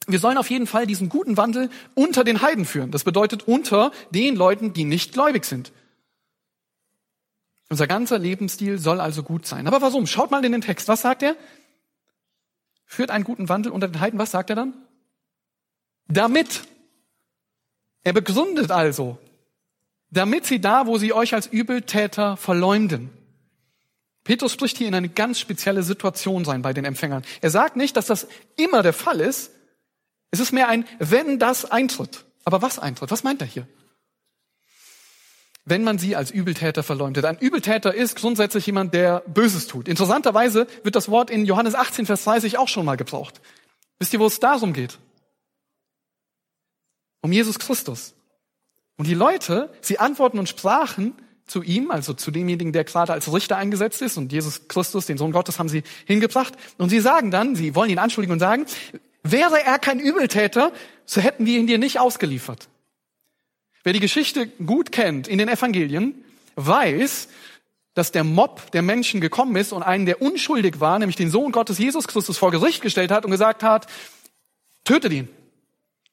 [0.07, 2.91] Wir sollen auf jeden Fall diesen guten Wandel unter den Heiden führen.
[2.91, 5.73] Das bedeutet unter den Leuten, die nicht gläubig sind.
[7.69, 9.69] Unser ganzer Lebensstil soll also gut sein.
[9.69, 10.09] Aber warum?
[10.09, 10.89] Schaut mal in den Text.
[10.89, 11.37] Was sagt er?
[12.87, 14.19] Führt einen guten Wandel unter den Heiden.
[14.19, 14.75] Was sagt er dann?
[16.11, 16.63] Damit.
[18.03, 19.19] Er begründet also,
[20.11, 23.11] damit sie da, wo sie euch als Übeltäter verleumden.
[24.25, 27.25] Petrus spricht hier in eine ganz spezielle Situation sein bei den Empfängern.
[27.41, 29.51] Er sagt nicht, dass das immer der Fall ist.
[30.31, 32.25] Es ist mehr ein, wenn das eintritt.
[32.45, 33.11] Aber was eintritt?
[33.11, 33.67] Was meint er hier?
[35.65, 37.25] Wenn man sie als Übeltäter verleumdet.
[37.25, 39.89] Ein Übeltäter ist grundsätzlich jemand, der Böses tut.
[39.89, 43.41] Interessanterweise wird das Wort in Johannes 18, Vers 30 auch schon mal gebraucht.
[43.99, 44.99] Wisst ihr, wo es darum geht?
[47.23, 48.15] Um Jesus Christus.
[48.97, 51.15] Und die Leute, sie antworten und sprachen
[51.47, 55.19] zu ihm, also zu demjenigen, der gerade als Richter eingesetzt ist, und Jesus Christus, den
[55.19, 56.55] Sohn Gottes, haben sie hingebracht.
[56.79, 58.67] Und sie sagen dann, sie wollen ihn anschuldigen und sagen,
[59.23, 60.73] wäre er kein Übeltäter,
[61.05, 62.69] so hätten wir ihn dir nicht ausgeliefert.
[63.83, 66.25] Wer die Geschichte gut kennt in den Evangelien,
[66.57, 67.29] weiß,
[67.95, 71.53] dass der Mob der Menschen gekommen ist und einen, der unschuldig war, nämlich den Sohn
[71.53, 73.87] Gottes Jesus Christus vor Gericht gestellt hat und gesagt hat,
[74.85, 75.29] tötet ihn.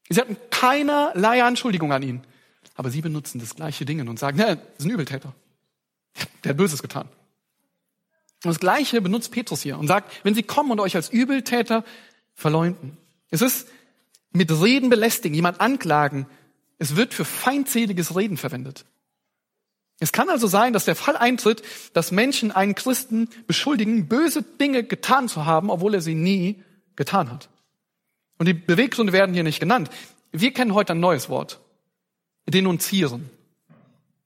[0.09, 2.21] Sie hatten keinerlei Anschuldigung an ihn.
[2.75, 5.33] Aber sie benutzen das gleiche Ding und sagen, ja, das ist ein Übeltäter.
[6.43, 7.07] Der hat Böses getan.
[8.43, 11.83] Und das Gleiche benutzt Petrus hier und sagt, wenn sie kommen und euch als Übeltäter
[12.35, 12.97] verleumden.
[13.31, 13.67] Es ist
[14.31, 16.27] mit Reden belästigen, jemand anklagen.
[16.77, 18.85] Es wird für feindseliges Reden verwendet.
[19.99, 24.83] Es kann also sein, dass der Fall eintritt, dass Menschen einen Christen beschuldigen, böse Dinge
[24.83, 26.63] getan zu haben, obwohl er sie nie
[26.95, 27.49] getan hat.
[28.37, 29.89] Und die Beweggründe werden hier nicht genannt.
[30.31, 31.59] Wir kennen heute ein neues Wort
[32.47, 33.29] denunzieren.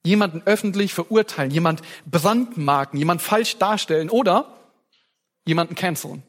[0.04, 4.56] Jemanden öffentlich verurteilen, jemand brandmarken, jemand falsch darstellen oder
[5.44, 6.22] jemanden canceln.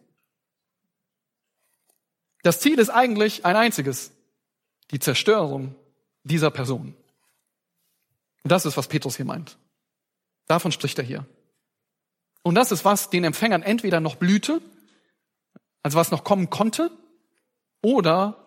[2.43, 4.11] Das Ziel ist eigentlich ein einziges,
[4.91, 5.75] die Zerstörung
[6.23, 6.95] dieser Person.
[8.43, 9.57] Und das ist, was Petrus hier meint.
[10.47, 11.25] Davon spricht er hier.
[12.43, 14.61] Und das ist, was den Empfängern entweder noch blühte,
[15.81, 16.91] also was noch kommen konnte,
[17.84, 18.38] oder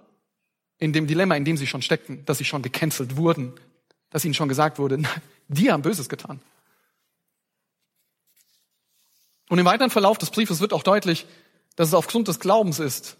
[0.78, 3.52] in dem Dilemma, in dem sie schon steckten, dass sie schon gecancelt wurden,
[4.10, 5.00] dass ihnen schon gesagt wurde,
[5.48, 6.40] die haben Böses getan.
[9.48, 11.26] Und im weiteren Verlauf des Briefes wird auch deutlich,
[11.76, 13.16] dass es aufgrund des Glaubens ist,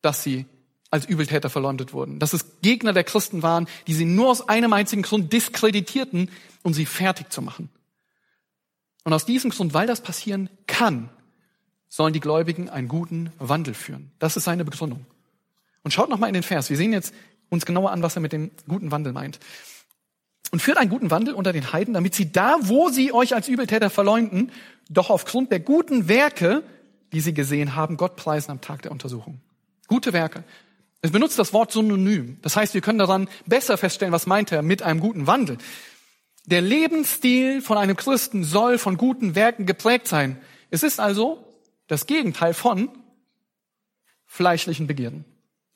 [0.00, 0.46] dass sie
[0.90, 2.18] als Übeltäter verleumdet wurden.
[2.18, 6.30] Dass es Gegner der Christen waren, die sie nur aus einem einzigen Grund diskreditierten,
[6.62, 7.68] um sie fertig zu machen.
[9.04, 11.10] Und aus diesem Grund, weil das passieren kann,
[11.88, 14.12] sollen die Gläubigen einen guten Wandel führen.
[14.18, 15.04] Das ist seine Begründung.
[15.86, 16.68] Und schaut noch mal in den Vers.
[16.68, 17.14] Wir sehen jetzt
[17.48, 19.38] uns genauer an, was er mit dem guten Wandel meint.
[20.50, 23.46] Und führt einen guten Wandel unter den Heiden, damit sie da, wo sie euch als
[23.46, 24.50] Übeltäter verleumden,
[24.90, 26.64] doch aufgrund der guten Werke,
[27.12, 29.40] die sie gesehen haben, Gott preisen am Tag der Untersuchung.
[29.86, 30.42] Gute Werke.
[31.02, 32.38] Es benutzt das Wort synonym.
[32.42, 35.56] Das heißt, wir können daran besser feststellen, was meint er mit einem guten Wandel.
[36.46, 40.40] Der Lebensstil von einem Christen soll von guten Werken geprägt sein.
[40.68, 41.46] Es ist also
[41.86, 42.88] das Gegenteil von
[44.26, 45.24] fleischlichen Begierden.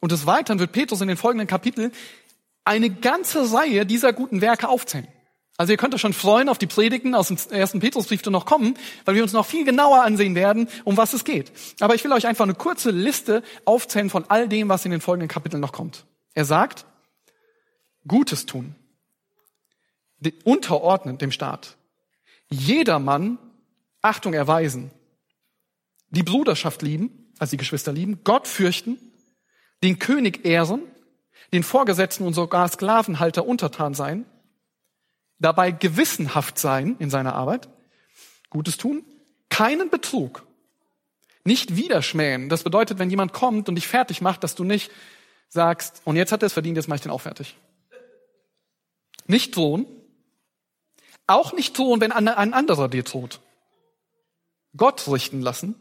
[0.01, 1.93] Und des Weiteren wird Petrus in den folgenden Kapiteln
[2.65, 5.09] eine ganze Reihe dieser guten Werke aufzählen.
[5.57, 8.47] Also ihr könnt euch schon freuen auf die Predigten aus dem ersten Petrusbrief, die noch
[8.47, 11.53] kommen, weil wir uns noch viel genauer ansehen werden, um was es geht.
[11.81, 15.03] Aber ich will euch einfach eine kurze Liste aufzählen von all dem, was in den
[15.03, 16.07] folgenden Kapiteln noch kommt.
[16.33, 16.87] Er sagt,
[18.09, 18.75] Gutes tun,
[20.45, 21.77] unterordnen dem Staat,
[22.49, 23.39] jedermann
[24.01, 24.91] Achtung erweisen,
[26.09, 28.99] die Bruderschaft lieben, also die Geschwister lieben, Gott fürchten,
[29.83, 30.83] den König ehren,
[31.53, 34.27] den Vorgesetzten und sogar Sklavenhalter untertan sein,
[35.39, 37.69] dabei gewissenhaft sein in seiner Arbeit,
[38.51, 39.05] Gutes tun,
[39.49, 40.47] keinen Betrug,
[41.45, 42.49] nicht widerschmähen.
[42.49, 44.91] Das bedeutet, wenn jemand kommt und dich fertig macht, dass du nicht
[45.49, 47.57] sagst, und jetzt hat er es verdient, jetzt mache ich den auch fertig.
[49.27, 49.87] Nicht drohen,
[51.27, 53.41] auch nicht drohen, wenn ein anderer dir droht.
[54.77, 55.75] Gott richten lassen.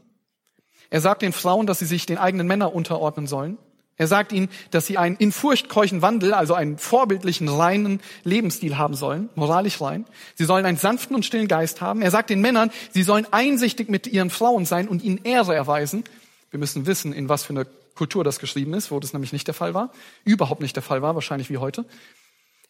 [0.89, 3.57] Er sagt den Frauen, dass sie sich den eigenen Männern unterordnen sollen.
[3.99, 8.77] Er sagt ihnen, dass sie einen in Furcht keuchen Wandel, also einen vorbildlichen, reinen Lebensstil
[8.77, 10.05] haben sollen, moralisch rein.
[10.35, 12.01] Sie sollen einen sanften und stillen Geist haben.
[12.01, 16.05] Er sagt den Männern, sie sollen einsichtig mit ihren Frauen sein und ihnen Ehre erweisen.
[16.49, 19.47] Wir müssen wissen, in was für eine Kultur das geschrieben ist, wo das nämlich nicht
[19.47, 19.91] der Fall war.
[20.23, 21.83] Überhaupt nicht der Fall war, wahrscheinlich wie heute.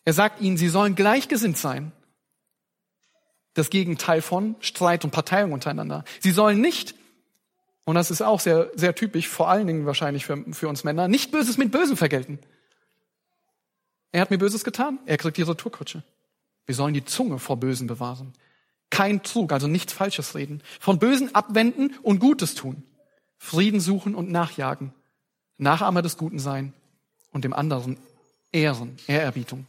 [0.05, 1.91] Er sagt ihnen, sie sollen gleichgesinnt sein.
[3.53, 6.05] Das Gegenteil von Streit und Parteiung untereinander.
[6.21, 6.95] Sie sollen nicht
[7.89, 11.07] und das ist auch sehr, sehr typisch, vor allen Dingen wahrscheinlich für, für uns Männer,
[11.07, 12.37] nicht Böses mit Bösem vergelten.
[14.11, 16.03] Er hat mir Böses getan, er kriegt die Retourkutsche.
[16.67, 18.33] Wir sollen die Zunge vor Bösen bewahren.
[18.91, 20.61] Kein Trug, also nichts Falsches reden.
[20.79, 22.83] Von Bösen abwenden und Gutes tun.
[23.39, 24.93] Frieden suchen und nachjagen.
[25.57, 26.73] Nachahmer des Guten sein
[27.31, 27.97] und dem anderen
[28.51, 29.65] ehren, Ehrerbietung.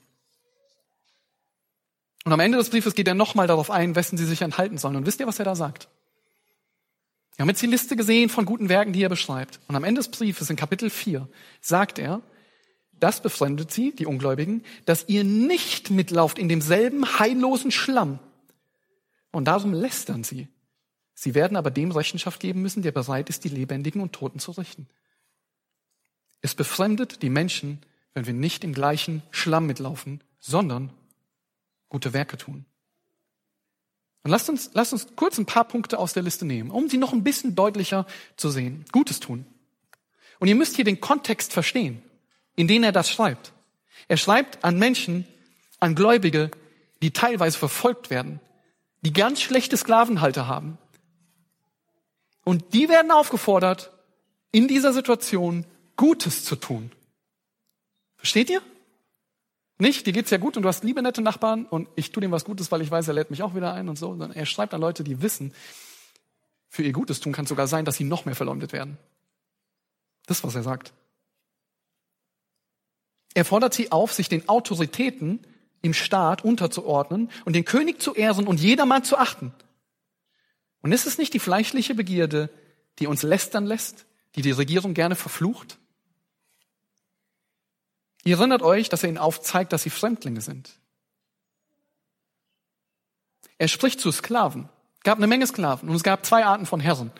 [2.26, 4.96] Und am Ende des Briefes geht er nochmal darauf ein, wessen sie sich enthalten sollen.
[4.96, 5.88] Und wisst ihr, was er da sagt?
[7.40, 9.60] Wir haben jetzt die Liste gesehen von guten Werken, die er beschreibt.
[9.66, 11.26] Und am Ende des Briefes in Kapitel 4
[11.62, 12.20] sagt er,
[12.92, 18.18] das befremdet sie, die Ungläubigen, dass ihr nicht mitlauft in demselben heillosen Schlamm.
[19.32, 20.48] Und darum lästern sie.
[21.14, 24.50] Sie werden aber dem Rechenschaft geben müssen, der bereit ist, die Lebendigen und Toten zu
[24.50, 24.86] richten.
[26.42, 27.78] Es befremdet die Menschen,
[28.12, 30.92] wenn wir nicht im gleichen Schlamm mitlaufen, sondern
[31.88, 32.66] gute Werke tun.
[34.22, 36.98] Und lasst uns, lasst uns kurz ein paar Punkte aus der Liste nehmen, um sie
[36.98, 38.06] noch ein bisschen deutlicher
[38.36, 38.84] zu sehen.
[38.92, 39.46] Gutes tun.
[40.38, 42.02] Und ihr müsst hier den Kontext verstehen,
[42.56, 43.52] in den er das schreibt.
[44.08, 45.26] Er schreibt an Menschen,
[45.78, 46.50] an Gläubige,
[47.02, 48.40] die teilweise verfolgt werden,
[49.02, 50.78] die ganz schlechte Sklavenhalter haben.
[52.44, 53.90] Und die werden aufgefordert,
[54.52, 55.64] in dieser Situation
[55.96, 56.90] Gutes zu tun.
[58.16, 58.62] Versteht ihr?
[59.80, 62.30] Nicht, dir geht's ja gut und du hast liebe, nette Nachbarn und ich tue dem
[62.30, 64.08] was Gutes, weil ich weiß, er lädt mich auch wieder ein und so.
[64.08, 65.54] Sondern er schreibt an Leute, die wissen,
[66.68, 68.98] für ihr Gutes tun kann sogar sein, dass sie noch mehr verleumdet werden.
[70.26, 70.92] Das was er sagt.
[73.34, 75.40] Er fordert sie auf, sich den Autoritäten
[75.82, 79.54] im Staat unterzuordnen und den König zu ehren und jedermann zu achten.
[80.82, 82.50] Und ist es nicht die fleischliche Begierde,
[82.98, 84.04] die uns lästern lässt,
[84.36, 85.79] die die Regierung gerne verflucht?
[88.24, 90.70] Ihr erinnert euch, dass er ihnen aufzeigt, dass sie Fremdlinge sind.
[93.58, 94.68] Er spricht zu Sklaven.
[94.98, 97.10] Es gab eine Menge Sklaven und es gab zwei Arten von Herren.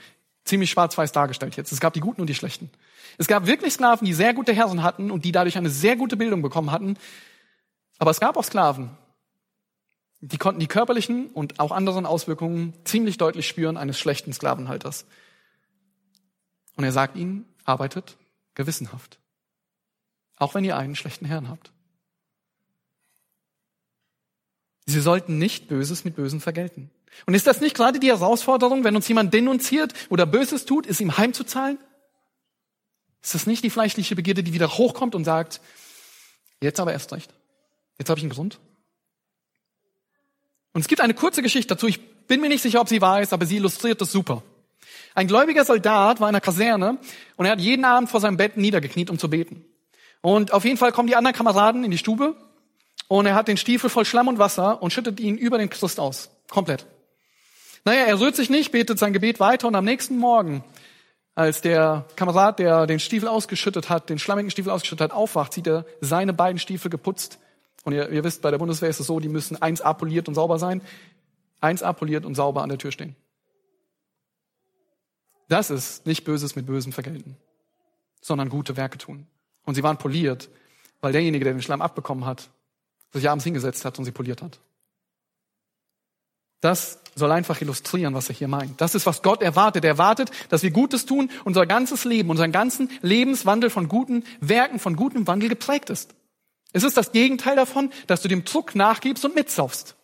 [0.44, 1.72] Ziemlich schwarz-weiß dargestellt jetzt.
[1.72, 2.70] Es gab die Guten und die Schlechten.
[3.18, 6.16] Es gab wirklich Sklaven, die sehr gute Herren hatten und die dadurch eine sehr gute
[6.16, 6.96] Bildung bekommen hatten.
[7.98, 8.90] Aber es gab auch Sklaven,
[10.20, 15.07] die konnten die körperlichen und auch anderen Auswirkungen ziemlich deutlich spüren eines schlechten Sklavenhalters.
[16.76, 18.16] Und er sagt ihnen, arbeitet
[18.55, 19.20] gewissenhaft.
[20.41, 21.70] Auch wenn ihr einen schlechten Herrn habt.
[24.86, 26.91] Sie sollten nicht Böses mit Bösen vergelten.
[27.26, 31.01] Und ist das nicht gerade die Herausforderung, wenn uns jemand denunziert oder Böses tut, ist
[31.01, 31.78] ihm heimzuzahlen?
[33.22, 35.61] Ist das nicht die fleischliche Begierde, die wieder hochkommt und sagt,
[36.62, 37.32] jetzt aber erst recht.
[37.99, 38.59] Jetzt habe ich einen Grund.
[40.72, 41.86] Und es gibt eine kurze Geschichte dazu.
[41.86, 44.43] Ich bin mir nicht sicher, ob sie wahr ist, aber sie illustriert das super.
[45.14, 46.97] Ein gläubiger Soldat war in einer Kaserne
[47.36, 49.66] und er hat jeden Abend vor seinem Bett niedergekniet, um zu beten.
[50.23, 52.37] Und auf jeden Fall kommen die anderen Kameraden in die Stube
[53.09, 55.99] und er hat den Stiefel voll Schlamm und Wasser und schüttet ihn über den Christ
[55.99, 56.31] aus.
[56.51, 56.87] Komplett.
[57.85, 60.62] Naja, er rührt sich nicht, betet sein Gebet weiter und am nächsten Morgen,
[61.35, 65.66] als der Kamerad, der den Stiefel ausgeschüttet hat, den schlammigen Stiefel ausgeschüttet hat, aufwacht, sieht
[65.66, 67.39] er seine beiden Stiefel geputzt.
[67.85, 70.35] Und ihr, ihr wisst, bei der Bundeswehr ist es so, die müssen eins poliert und
[70.35, 70.83] sauber sein,
[71.61, 73.16] eins poliert und sauber an der Tür stehen.
[75.49, 77.37] Das ist nicht Böses mit Bösem vergelten,
[78.21, 79.27] sondern gute Werke tun.
[79.65, 80.49] Und sie waren poliert,
[81.01, 82.51] weil derjenige, der den Schlamm abbekommen hat,
[83.13, 84.61] sich abends hingesetzt hat und sie poliert hat.
[86.61, 88.81] Das soll einfach illustrieren, was er hier meint.
[88.81, 89.85] Das ist, was Gott erwartet.
[89.85, 94.79] Er erwartet, dass wir Gutes tun, unser ganzes Leben, unseren ganzen Lebenswandel von guten Werken,
[94.79, 96.15] von gutem Wandel geprägt ist.
[96.73, 99.97] Es ist das Gegenteil davon, dass du dem Druck nachgibst und mitsaufst.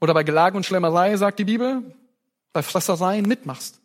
[0.00, 1.94] Oder bei Gelage und Schlemmerei, sagt die Bibel,
[2.52, 3.80] bei Fressereien mitmachst.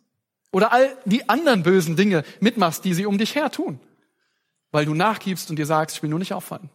[0.50, 3.80] Oder all die anderen bösen Dinge mitmachst, die sie um dich her tun.
[4.76, 6.68] Weil du nachgibst und dir sagst, ich will nur nicht auffallen.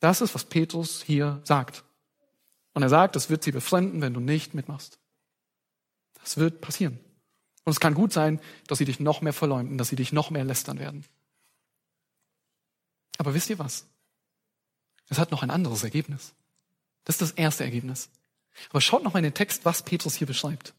[0.00, 1.84] Das ist, was Petrus hier sagt.
[2.74, 4.98] Und er sagt, es wird sie befremden, wenn du nicht mitmachst.
[6.14, 6.98] Das wird passieren.
[7.62, 10.30] Und es kann gut sein, dass sie dich noch mehr verleumden, dass sie dich noch
[10.30, 11.04] mehr lästern werden.
[13.18, 13.86] Aber wisst ihr was?
[15.08, 16.34] Es hat noch ein anderes Ergebnis.
[17.04, 18.10] Das ist das erste Ergebnis.
[18.70, 20.74] Aber schaut noch mal in den Text, was Petrus hier beschreibt.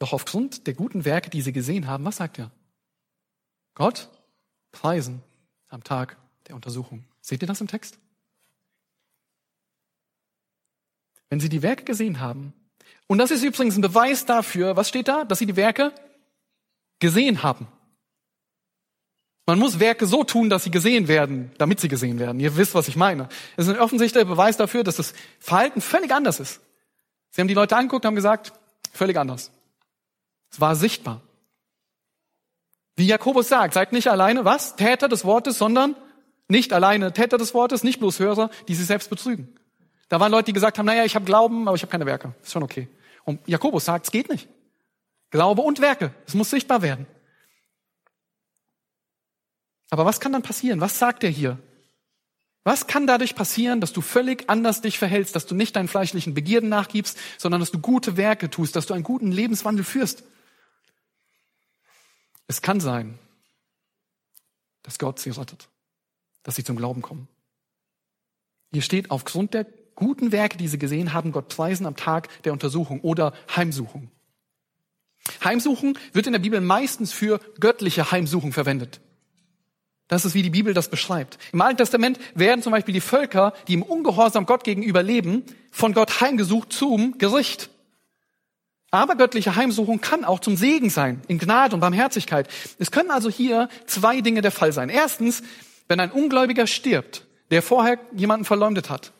[0.00, 2.50] Doch aufgrund der guten Werke, die sie gesehen haben, was sagt er?
[3.80, 4.10] Gott
[4.72, 5.22] preisen
[5.70, 6.18] am Tag
[6.48, 7.02] der Untersuchung.
[7.22, 7.98] Seht ihr das im Text?
[11.30, 12.52] Wenn sie die Werke gesehen haben,
[13.06, 15.24] und das ist übrigens ein Beweis dafür, was steht da?
[15.24, 15.94] Dass sie die Werke
[16.98, 17.68] gesehen haben.
[19.46, 22.38] Man muss Werke so tun, dass sie gesehen werden, damit sie gesehen werden.
[22.38, 23.30] Ihr wisst, was ich meine.
[23.56, 26.60] Es ist ein offensichtlicher Beweis dafür, dass das Verhalten völlig anders ist.
[27.30, 28.52] Sie haben die Leute angeguckt und haben gesagt,
[28.92, 29.50] völlig anders.
[30.50, 31.22] Es war sichtbar.
[33.00, 34.76] Wie Jakobus sagt, seid nicht alleine, was?
[34.76, 35.96] Täter des Wortes, sondern
[36.48, 39.48] nicht alleine Täter des Wortes, nicht bloß Hörer, die sich selbst betrügen.
[40.10, 42.34] Da waren Leute, die gesagt haben, naja, ich habe Glauben, aber ich habe keine Werke.
[42.42, 42.88] Ist schon okay.
[43.24, 44.50] Und Jakobus sagt, es geht nicht.
[45.30, 47.06] Glaube und Werke, es muss sichtbar werden.
[49.88, 50.82] Aber was kann dann passieren?
[50.82, 51.58] Was sagt er hier?
[52.64, 56.34] Was kann dadurch passieren, dass du völlig anders dich verhältst, dass du nicht deinen fleischlichen
[56.34, 60.22] Begierden nachgibst, sondern dass du gute Werke tust, dass du einen guten Lebenswandel führst?
[62.50, 63.16] Es kann sein,
[64.82, 65.68] dass Gott sie rettet,
[66.42, 67.28] dass sie zum Glauben kommen.
[68.72, 72.52] Hier steht, aufgrund der guten Werke, die sie gesehen haben, Gott preisen am Tag der
[72.52, 74.10] Untersuchung oder Heimsuchung.
[75.44, 79.00] Heimsuchung wird in der Bibel meistens für göttliche Heimsuchung verwendet.
[80.08, 81.38] Das ist, wie die Bibel das beschreibt.
[81.52, 85.92] Im Alten Testament werden zum Beispiel die Völker, die im Ungehorsam Gott gegenüber leben, von
[85.92, 87.70] Gott heimgesucht zum Gericht.
[88.90, 92.48] Aber göttliche Heimsuchung kann auch zum Segen sein, in Gnade und Barmherzigkeit.
[92.78, 94.88] Es können also hier zwei Dinge der Fall sein.
[94.88, 95.42] Erstens,
[95.86, 99.12] wenn ein Ungläubiger stirbt, der vorher jemanden verleumdet hat,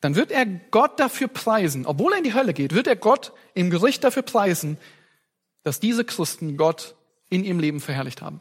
[0.00, 3.32] dann wird er Gott dafür preisen, obwohl er in die Hölle geht, wird er Gott
[3.54, 4.78] im Gericht dafür preisen,
[5.62, 6.96] dass diese Christen Gott
[7.30, 8.40] in ihrem Leben verherrlicht haben.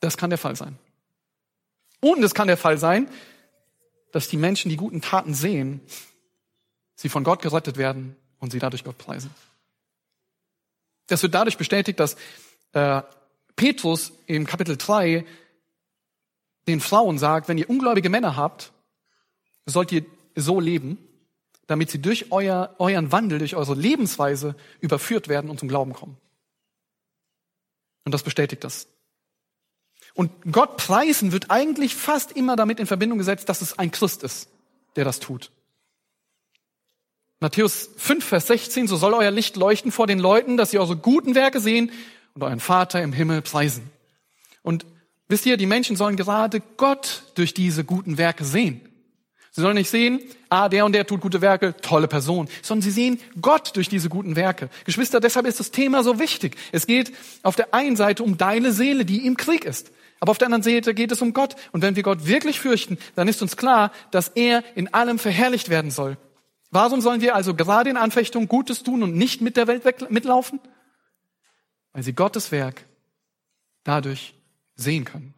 [0.00, 0.78] Das kann der Fall sein.
[2.00, 3.08] Und es kann der Fall sein,
[4.10, 5.80] dass die Menschen die guten Taten sehen
[6.94, 9.30] sie von Gott gerettet werden und sie dadurch Gott preisen.
[11.06, 12.16] Das wird dadurch bestätigt, dass
[12.72, 13.02] äh,
[13.56, 15.24] Petrus im Kapitel 3
[16.66, 18.72] den Frauen sagt, wenn ihr ungläubige Männer habt,
[19.66, 20.98] sollt ihr so leben,
[21.66, 26.16] damit sie durch euer, euren Wandel, durch eure Lebensweise überführt werden und zum Glauben kommen.
[28.04, 28.88] Und das bestätigt das.
[30.14, 34.22] Und Gott preisen wird eigentlich fast immer damit in Verbindung gesetzt, dass es ein Christ
[34.22, 34.48] ist,
[34.96, 35.50] der das tut.
[37.42, 40.96] Matthäus 5, Vers 16, so soll euer Licht leuchten vor den Leuten, dass sie eure
[40.96, 41.90] guten Werke sehen
[42.34, 43.90] und euren Vater im Himmel preisen.
[44.62, 44.86] Und
[45.26, 48.80] wisst ihr, die Menschen sollen gerade Gott durch diese guten Werke sehen.
[49.50, 50.20] Sie sollen nicht sehen,
[50.50, 54.08] ah, der und der tut gute Werke, tolle Person, sondern sie sehen Gott durch diese
[54.08, 54.70] guten Werke.
[54.84, 56.56] Geschwister, deshalb ist das Thema so wichtig.
[56.70, 57.12] Es geht
[57.42, 59.90] auf der einen Seite um deine Seele, die im Krieg ist.
[60.20, 61.56] Aber auf der anderen Seite geht es um Gott.
[61.72, 65.70] Und wenn wir Gott wirklich fürchten, dann ist uns klar, dass er in allem verherrlicht
[65.70, 66.16] werden soll.
[66.72, 70.58] Warum sollen wir also gerade in Anfechtungen Gutes tun und nicht mit der Welt mitlaufen?
[71.92, 72.86] Weil sie Gottes Werk
[73.84, 74.34] dadurch
[74.74, 75.34] sehen können.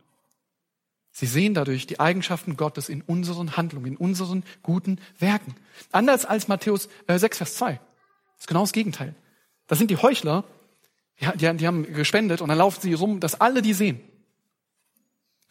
[1.11, 5.57] Sie sehen dadurch die Eigenschaften Gottes in unseren Handlungen, in unseren guten Werken.
[5.91, 7.73] Anders als Matthäus 6, äh, Vers 2.
[7.73, 7.81] Das
[8.41, 9.17] ist genau das Gegenteil.
[9.67, 10.45] Das sind die Heuchler,
[11.21, 14.01] die, die haben gespendet und dann laufen sie rum, dass alle die sehen.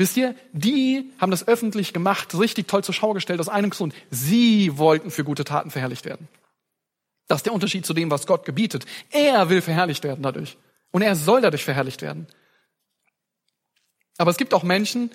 [0.04, 3.95] Wisst ihr, die haben das öffentlich gemacht, richtig toll zur Schau gestellt, aus einem Grund.
[4.12, 6.28] Sie wollten für gute Taten verherrlicht werden.
[7.30, 8.86] Das ist der Unterschied zu dem, was Gott gebietet.
[9.12, 10.58] Er will verherrlicht werden dadurch.
[10.91, 12.28] Und er soll dadurch verherrlicht werden.
[14.18, 15.10] Aber es gibt auch Menschen,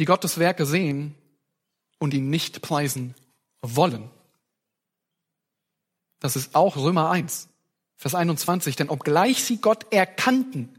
[0.00, 1.14] die Gottes Werke sehen
[2.00, 3.14] und ihn nicht preisen
[3.62, 4.10] wollen.
[6.18, 7.48] Das ist auch Römer 1,
[7.94, 8.74] Vers 21.
[8.74, 10.76] Denn obgleich sie Gott erkannten,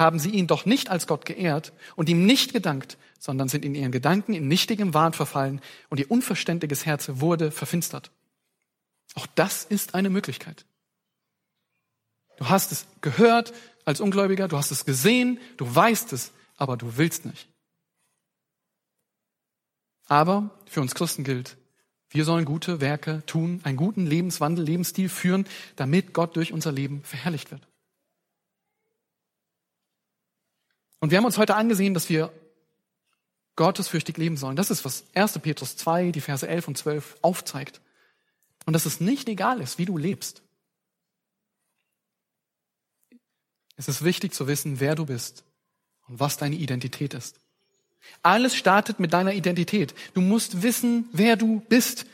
[0.00, 3.74] haben sie ihn doch nicht als Gott geehrt und ihm nicht gedankt, sondern sind in
[3.74, 8.10] ihren Gedanken in nichtigem Wahn verfallen und ihr unverständiges Herz wurde verfinstert.
[9.14, 10.64] Auch das ist eine Möglichkeit.
[12.38, 13.52] Du hast es gehört
[13.84, 17.46] als Ungläubiger, du hast es gesehen, du weißt es, aber du willst nicht.
[20.06, 21.58] Aber für uns Christen gilt,
[22.08, 25.46] wir sollen gute Werke tun, einen guten Lebenswandel, Lebensstil führen,
[25.76, 27.69] damit Gott durch unser Leben verherrlicht wird.
[31.00, 32.32] Und wir haben uns heute angesehen, dass wir
[33.56, 34.56] gottesfürchtig leben sollen.
[34.56, 35.38] Das ist, was 1.
[35.40, 37.80] Petrus 2, die Verse 11 und 12 aufzeigt.
[38.66, 40.42] Und dass es nicht egal ist, wie du lebst.
[43.76, 45.44] Es ist wichtig zu wissen, wer du bist
[46.06, 47.40] und was deine Identität ist.
[48.22, 49.94] Alles startet mit deiner Identität.
[50.14, 52.06] Du musst wissen, wer du bist.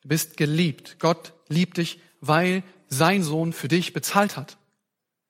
[0.00, 0.96] Du bist geliebt.
[0.98, 4.56] Gott liebt dich, weil sein Sohn für dich bezahlt hat,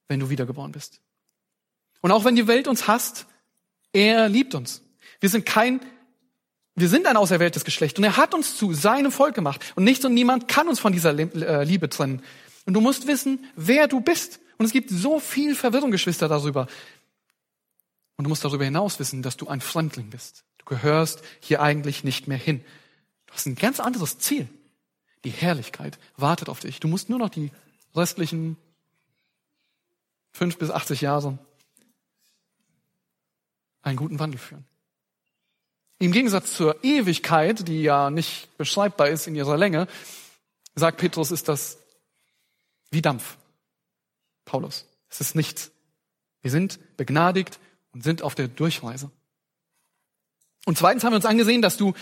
[0.09, 1.01] wenn du wiedergeboren bist.
[2.05, 3.25] Und auch wenn die Welt uns hasst,
[3.95, 4.83] er liebt uns.
[5.21, 5.81] Wir sind kein,
[6.75, 10.05] wir sind ein auserwähltes Geschlecht und er hat uns zu seinem Volk gemacht und nichts
[10.05, 12.23] und niemand kann uns von dieser äh, Liebe trennen.
[12.67, 14.39] Und du musst wissen, wer du bist.
[14.59, 16.67] Und es gibt so viel Verwirrung, Geschwister, darüber.
[18.19, 20.45] Und du musst darüber hinaus wissen, dass du ein Fremdling bist.
[20.59, 22.63] Du gehörst hier eigentlich nicht mehr hin.
[23.29, 24.47] Du hast ein ganz anderes Ziel.
[25.25, 26.81] Die Herrlichkeit wartet auf dich.
[26.81, 27.51] Du musst nur noch die
[27.97, 28.59] restlichen
[30.33, 31.39] fünf bis achtzig Jahre
[33.85, 34.65] einen guten Wandel führen.
[35.99, 39.87] Im Gegensatz zur Ewigkeit, die ja nicht beschreibbar ist in ihrer Länge,
[40.75, 41.79] sagt Petrus, ist das
[42.91, 43.37] wie Dampf.
[44.45, 45.71] Paulus, es ist nichts.
[46.43, 47.61] Wir sind begnadigt
[47.93, 49.11] und sind auf der Durchreise.
[50.67, 51.95] Und zweitens haben wir uns angesehen, dass du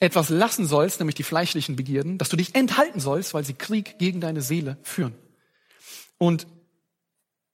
[0.00, 3.98] etwas lassen sollst, nämlich die fleischlichen Begierden, dass du dich enthalten sollst, weil sie Krieg
[3.98, 5.14] gegen deine Seele führen.
[6.18, 6.46] Und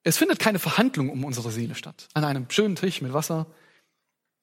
[0.07, 2.07] es findet keine Verhandlung um unsere Seele statt.
[2.15, 3.47] An einem schönen Tisch mit Wasser.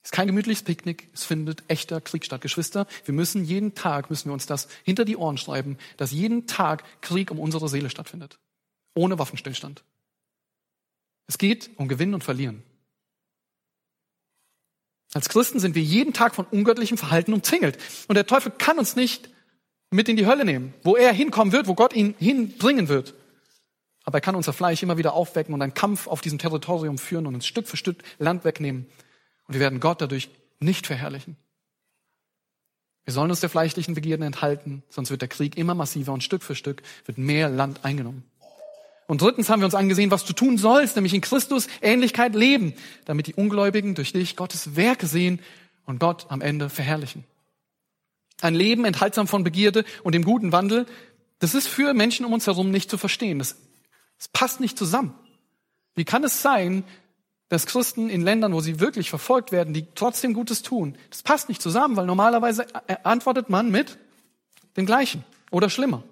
[0.01, 1.07] Es ist kein gemütliches Picknick.
[1.13, 2.41] Es findet echter Krieg statt.
[2.41, 6.47] Geschwister, wir müssen jeden Tag, müssen wir uns das hinter die Ohren schreiben, dass jeden
[6.47, 8.39] Tag Krieg um unsere Seele stattfindet.
[8.93, 9.85] Ohne Waffenstillstand.
[11.27, 12.61] Es geht um Gewinnen und Verlieren.
[15.13, 17.77] Als Christen sind wir jeden Tag von ungöttlichem Verhalten umzingelt.
[18.09, 19.29] Und der Teufel kann uns nicht
[19.91, 23.13] mit in die Hölle nehmen, wo er hinkommen wird, wo Gott ihn hinbringen wird.
[24.03, 27.25] Aber er kann unser Fleisch immer wieder aufwecken und einen Kampf auf diesem Territorium führen
[27.25, 28.87] und uns Stück für Stück Land wegnehmen.
[29.47, 30.29] Und wir werden Gott dadurch
[30.59, 31.37] nicht verherrlichen.
[33.05, 36.41] Wir sollen uns der fleischlichen Begierden enthalten, sonst wird der Krieg immer massiver und Stück
[36.41, 38.23] für Stück wird mehr Land eingenommen.
[39.07, 42.73] Und drittens haben wir uns angesehen, was du tun sollst, nämlich in Christus Ähnlichkeit leben,
[43.03, 45.39] damit die Ungläubigen durch dich Gottes Werke sehen
[45.85, 47.25] und Gott am Ende verherrlichen.
[48.41, 50.85] Ein Leben enthaltsam von Begierde und dem guten Wandel,
[51.39, 53.39] das ist für Menschen um uns herum nicht zu verstehen.
[53.39, 53.57] Das
[54.19, 55.13] es passt nicht zusammen.
[55.95, 56.83] Wie kann es sein,
[57.49, 61.49] dass Christen in Ländern, wo sie wirklich verfolgt werden, die trotzdem Gutes tun, das passt
[61.49, 62.65] nicht zusammen, weil normalerweise
[63.03, 63.97] antwortet man mit
[64.75, 66.03] dem Gleichen oder schlimmer.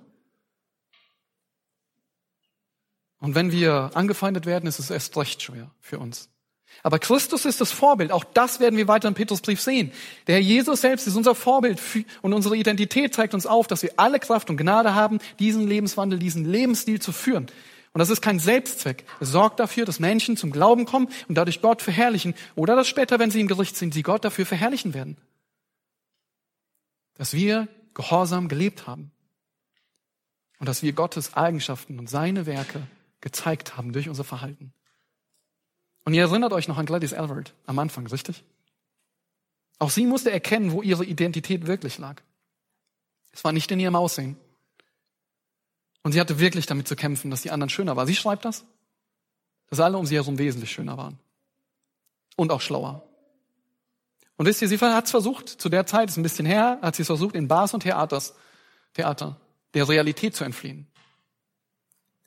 [3.19, 6.29] Und wenn wir angefeindet werden, ist es erst recht schwer für uns.
[6.83, 8.11] Aber Christus ist das Vorbild.
[8.11, 9.91] Auch das werden wir weiter im Petrusbrief sehen.
[10.27, 11.79] Der Herr Jesus selbst ist unser Vorbild
[12.21, 16.17] und unsere Identität zeigt uns auf, dass wir alle Kraft und Gnade haben, diesen Lebenswandel,
[16.17, 17.47] diesen Lebensstil zu führen.
[17.93, 19.05] Und das ist kein Selbstzweck.
[19.19, 22.35] Es sorgt dafür, dass Menschen zum Glauben kommen und dadurch Gott verherrlichen.
[22.55, 25.17] Oder dass später, wenn sie im Gericht sind, sie Gott dafür verherrlichen werden.
[27.15, 29.11] Dass wir gehorsam gelebt haben.
[30.59, 32.87] Und dass wir Gottes Eigenschaften und seine Werke
[33.19, 34.73] gezeigt haben durch unser Verhalten.
[36.05, 38.43] Und ihr erinnert euch noch an Gladys Elvert am Anfang, richtig?
[39.79, 42.21] Auch sie musste erkennen, wo ihre Identität wirklich lag.
[43.31, 44.37] Es war nicht in ihrem Aussehen.
[46.03, 48.07] Und sie hatte wirklich damit zu kämpfen, dass die anderen schöner waren.
[48.07, 48.65] Sie schreibt das,
[49.69, 51.19] dass alle um sie herum wesentlich schöner waren.
[52.35, 53.03] Und auch schlauer.
[54.37, 56.95] Und wisst ihr, sie hat es versucht, zu der Zeit, ist ein bisschen her, hat
[56.95, 58.33] sie es versucht, in Bars und Theaters,
[58.93, 59.39] Theater,
[59.73, 60.87] der Realität zu entfliehen.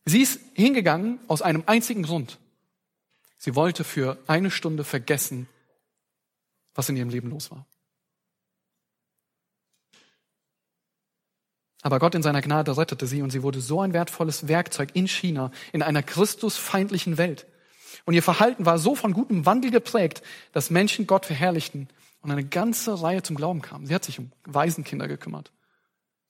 [0.05, 2.39] Sie ist hingegangen aus einem einzigen Grund.
[3.37, 5.49] Sie wollte für eine Stunde vergessen,
[6.75, 7.67] was in ihrem Leben los war.
[11.85, 15.07] Aber Gott in seiner Gnade rettete sie und sie wurde so ein wertvolles Werkzeug in
[15.07, 17.47] China, in einer christusfeindlichen Welt.
[18.07, 20.23] Und ihr Verhalten war so von gutem Wandel geprägt,
[20.53, 21.89] dass Menschen Gott verherrlichten
[22.23, 23.85] und eine ganze Reihe zum Glauben kam.
[23.85, 25.53] Sie hat sich um Waisenkinder gekümmert.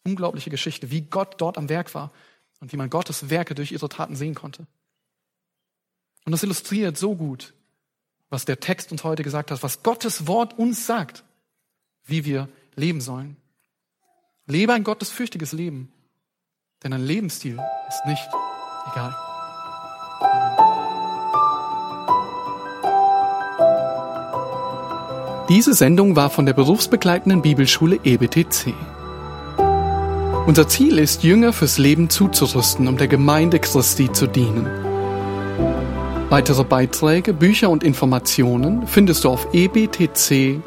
[0.05, 2.11] Unglaubliche Geschichte, wie Gott dort am Werk war
[2.61, 4.67] und wie man Gottes Werke durch ihre Taten sehen konnte.
[6.25, 7.55] Und das illustriert so gut,
[8.29, 11.23] was der Text uns heute gesagt hat, was Gottes Wort uns sagt,
[12.07, 13.37] wie wir leben sollen.
[14.47, 15.91] Lebe ein gottesfürchtiges Leben,
[16.83, 18.29] denn ein Lebensstil ist nicht
[18.93, 19.15] egal.
[25.49, 28.75] Diese Sendung war von der berufsbegleitenden Bibelschule EBTC.
[30.47, 34.67] Unser Ziel ist, Jünger fürs Leben zuzurüsten, um der Gemeinde Christi zu dienen.
[36.29, 40.61] Weitere Beiträge, Bücher und Informationen findest du auf ebtc.org.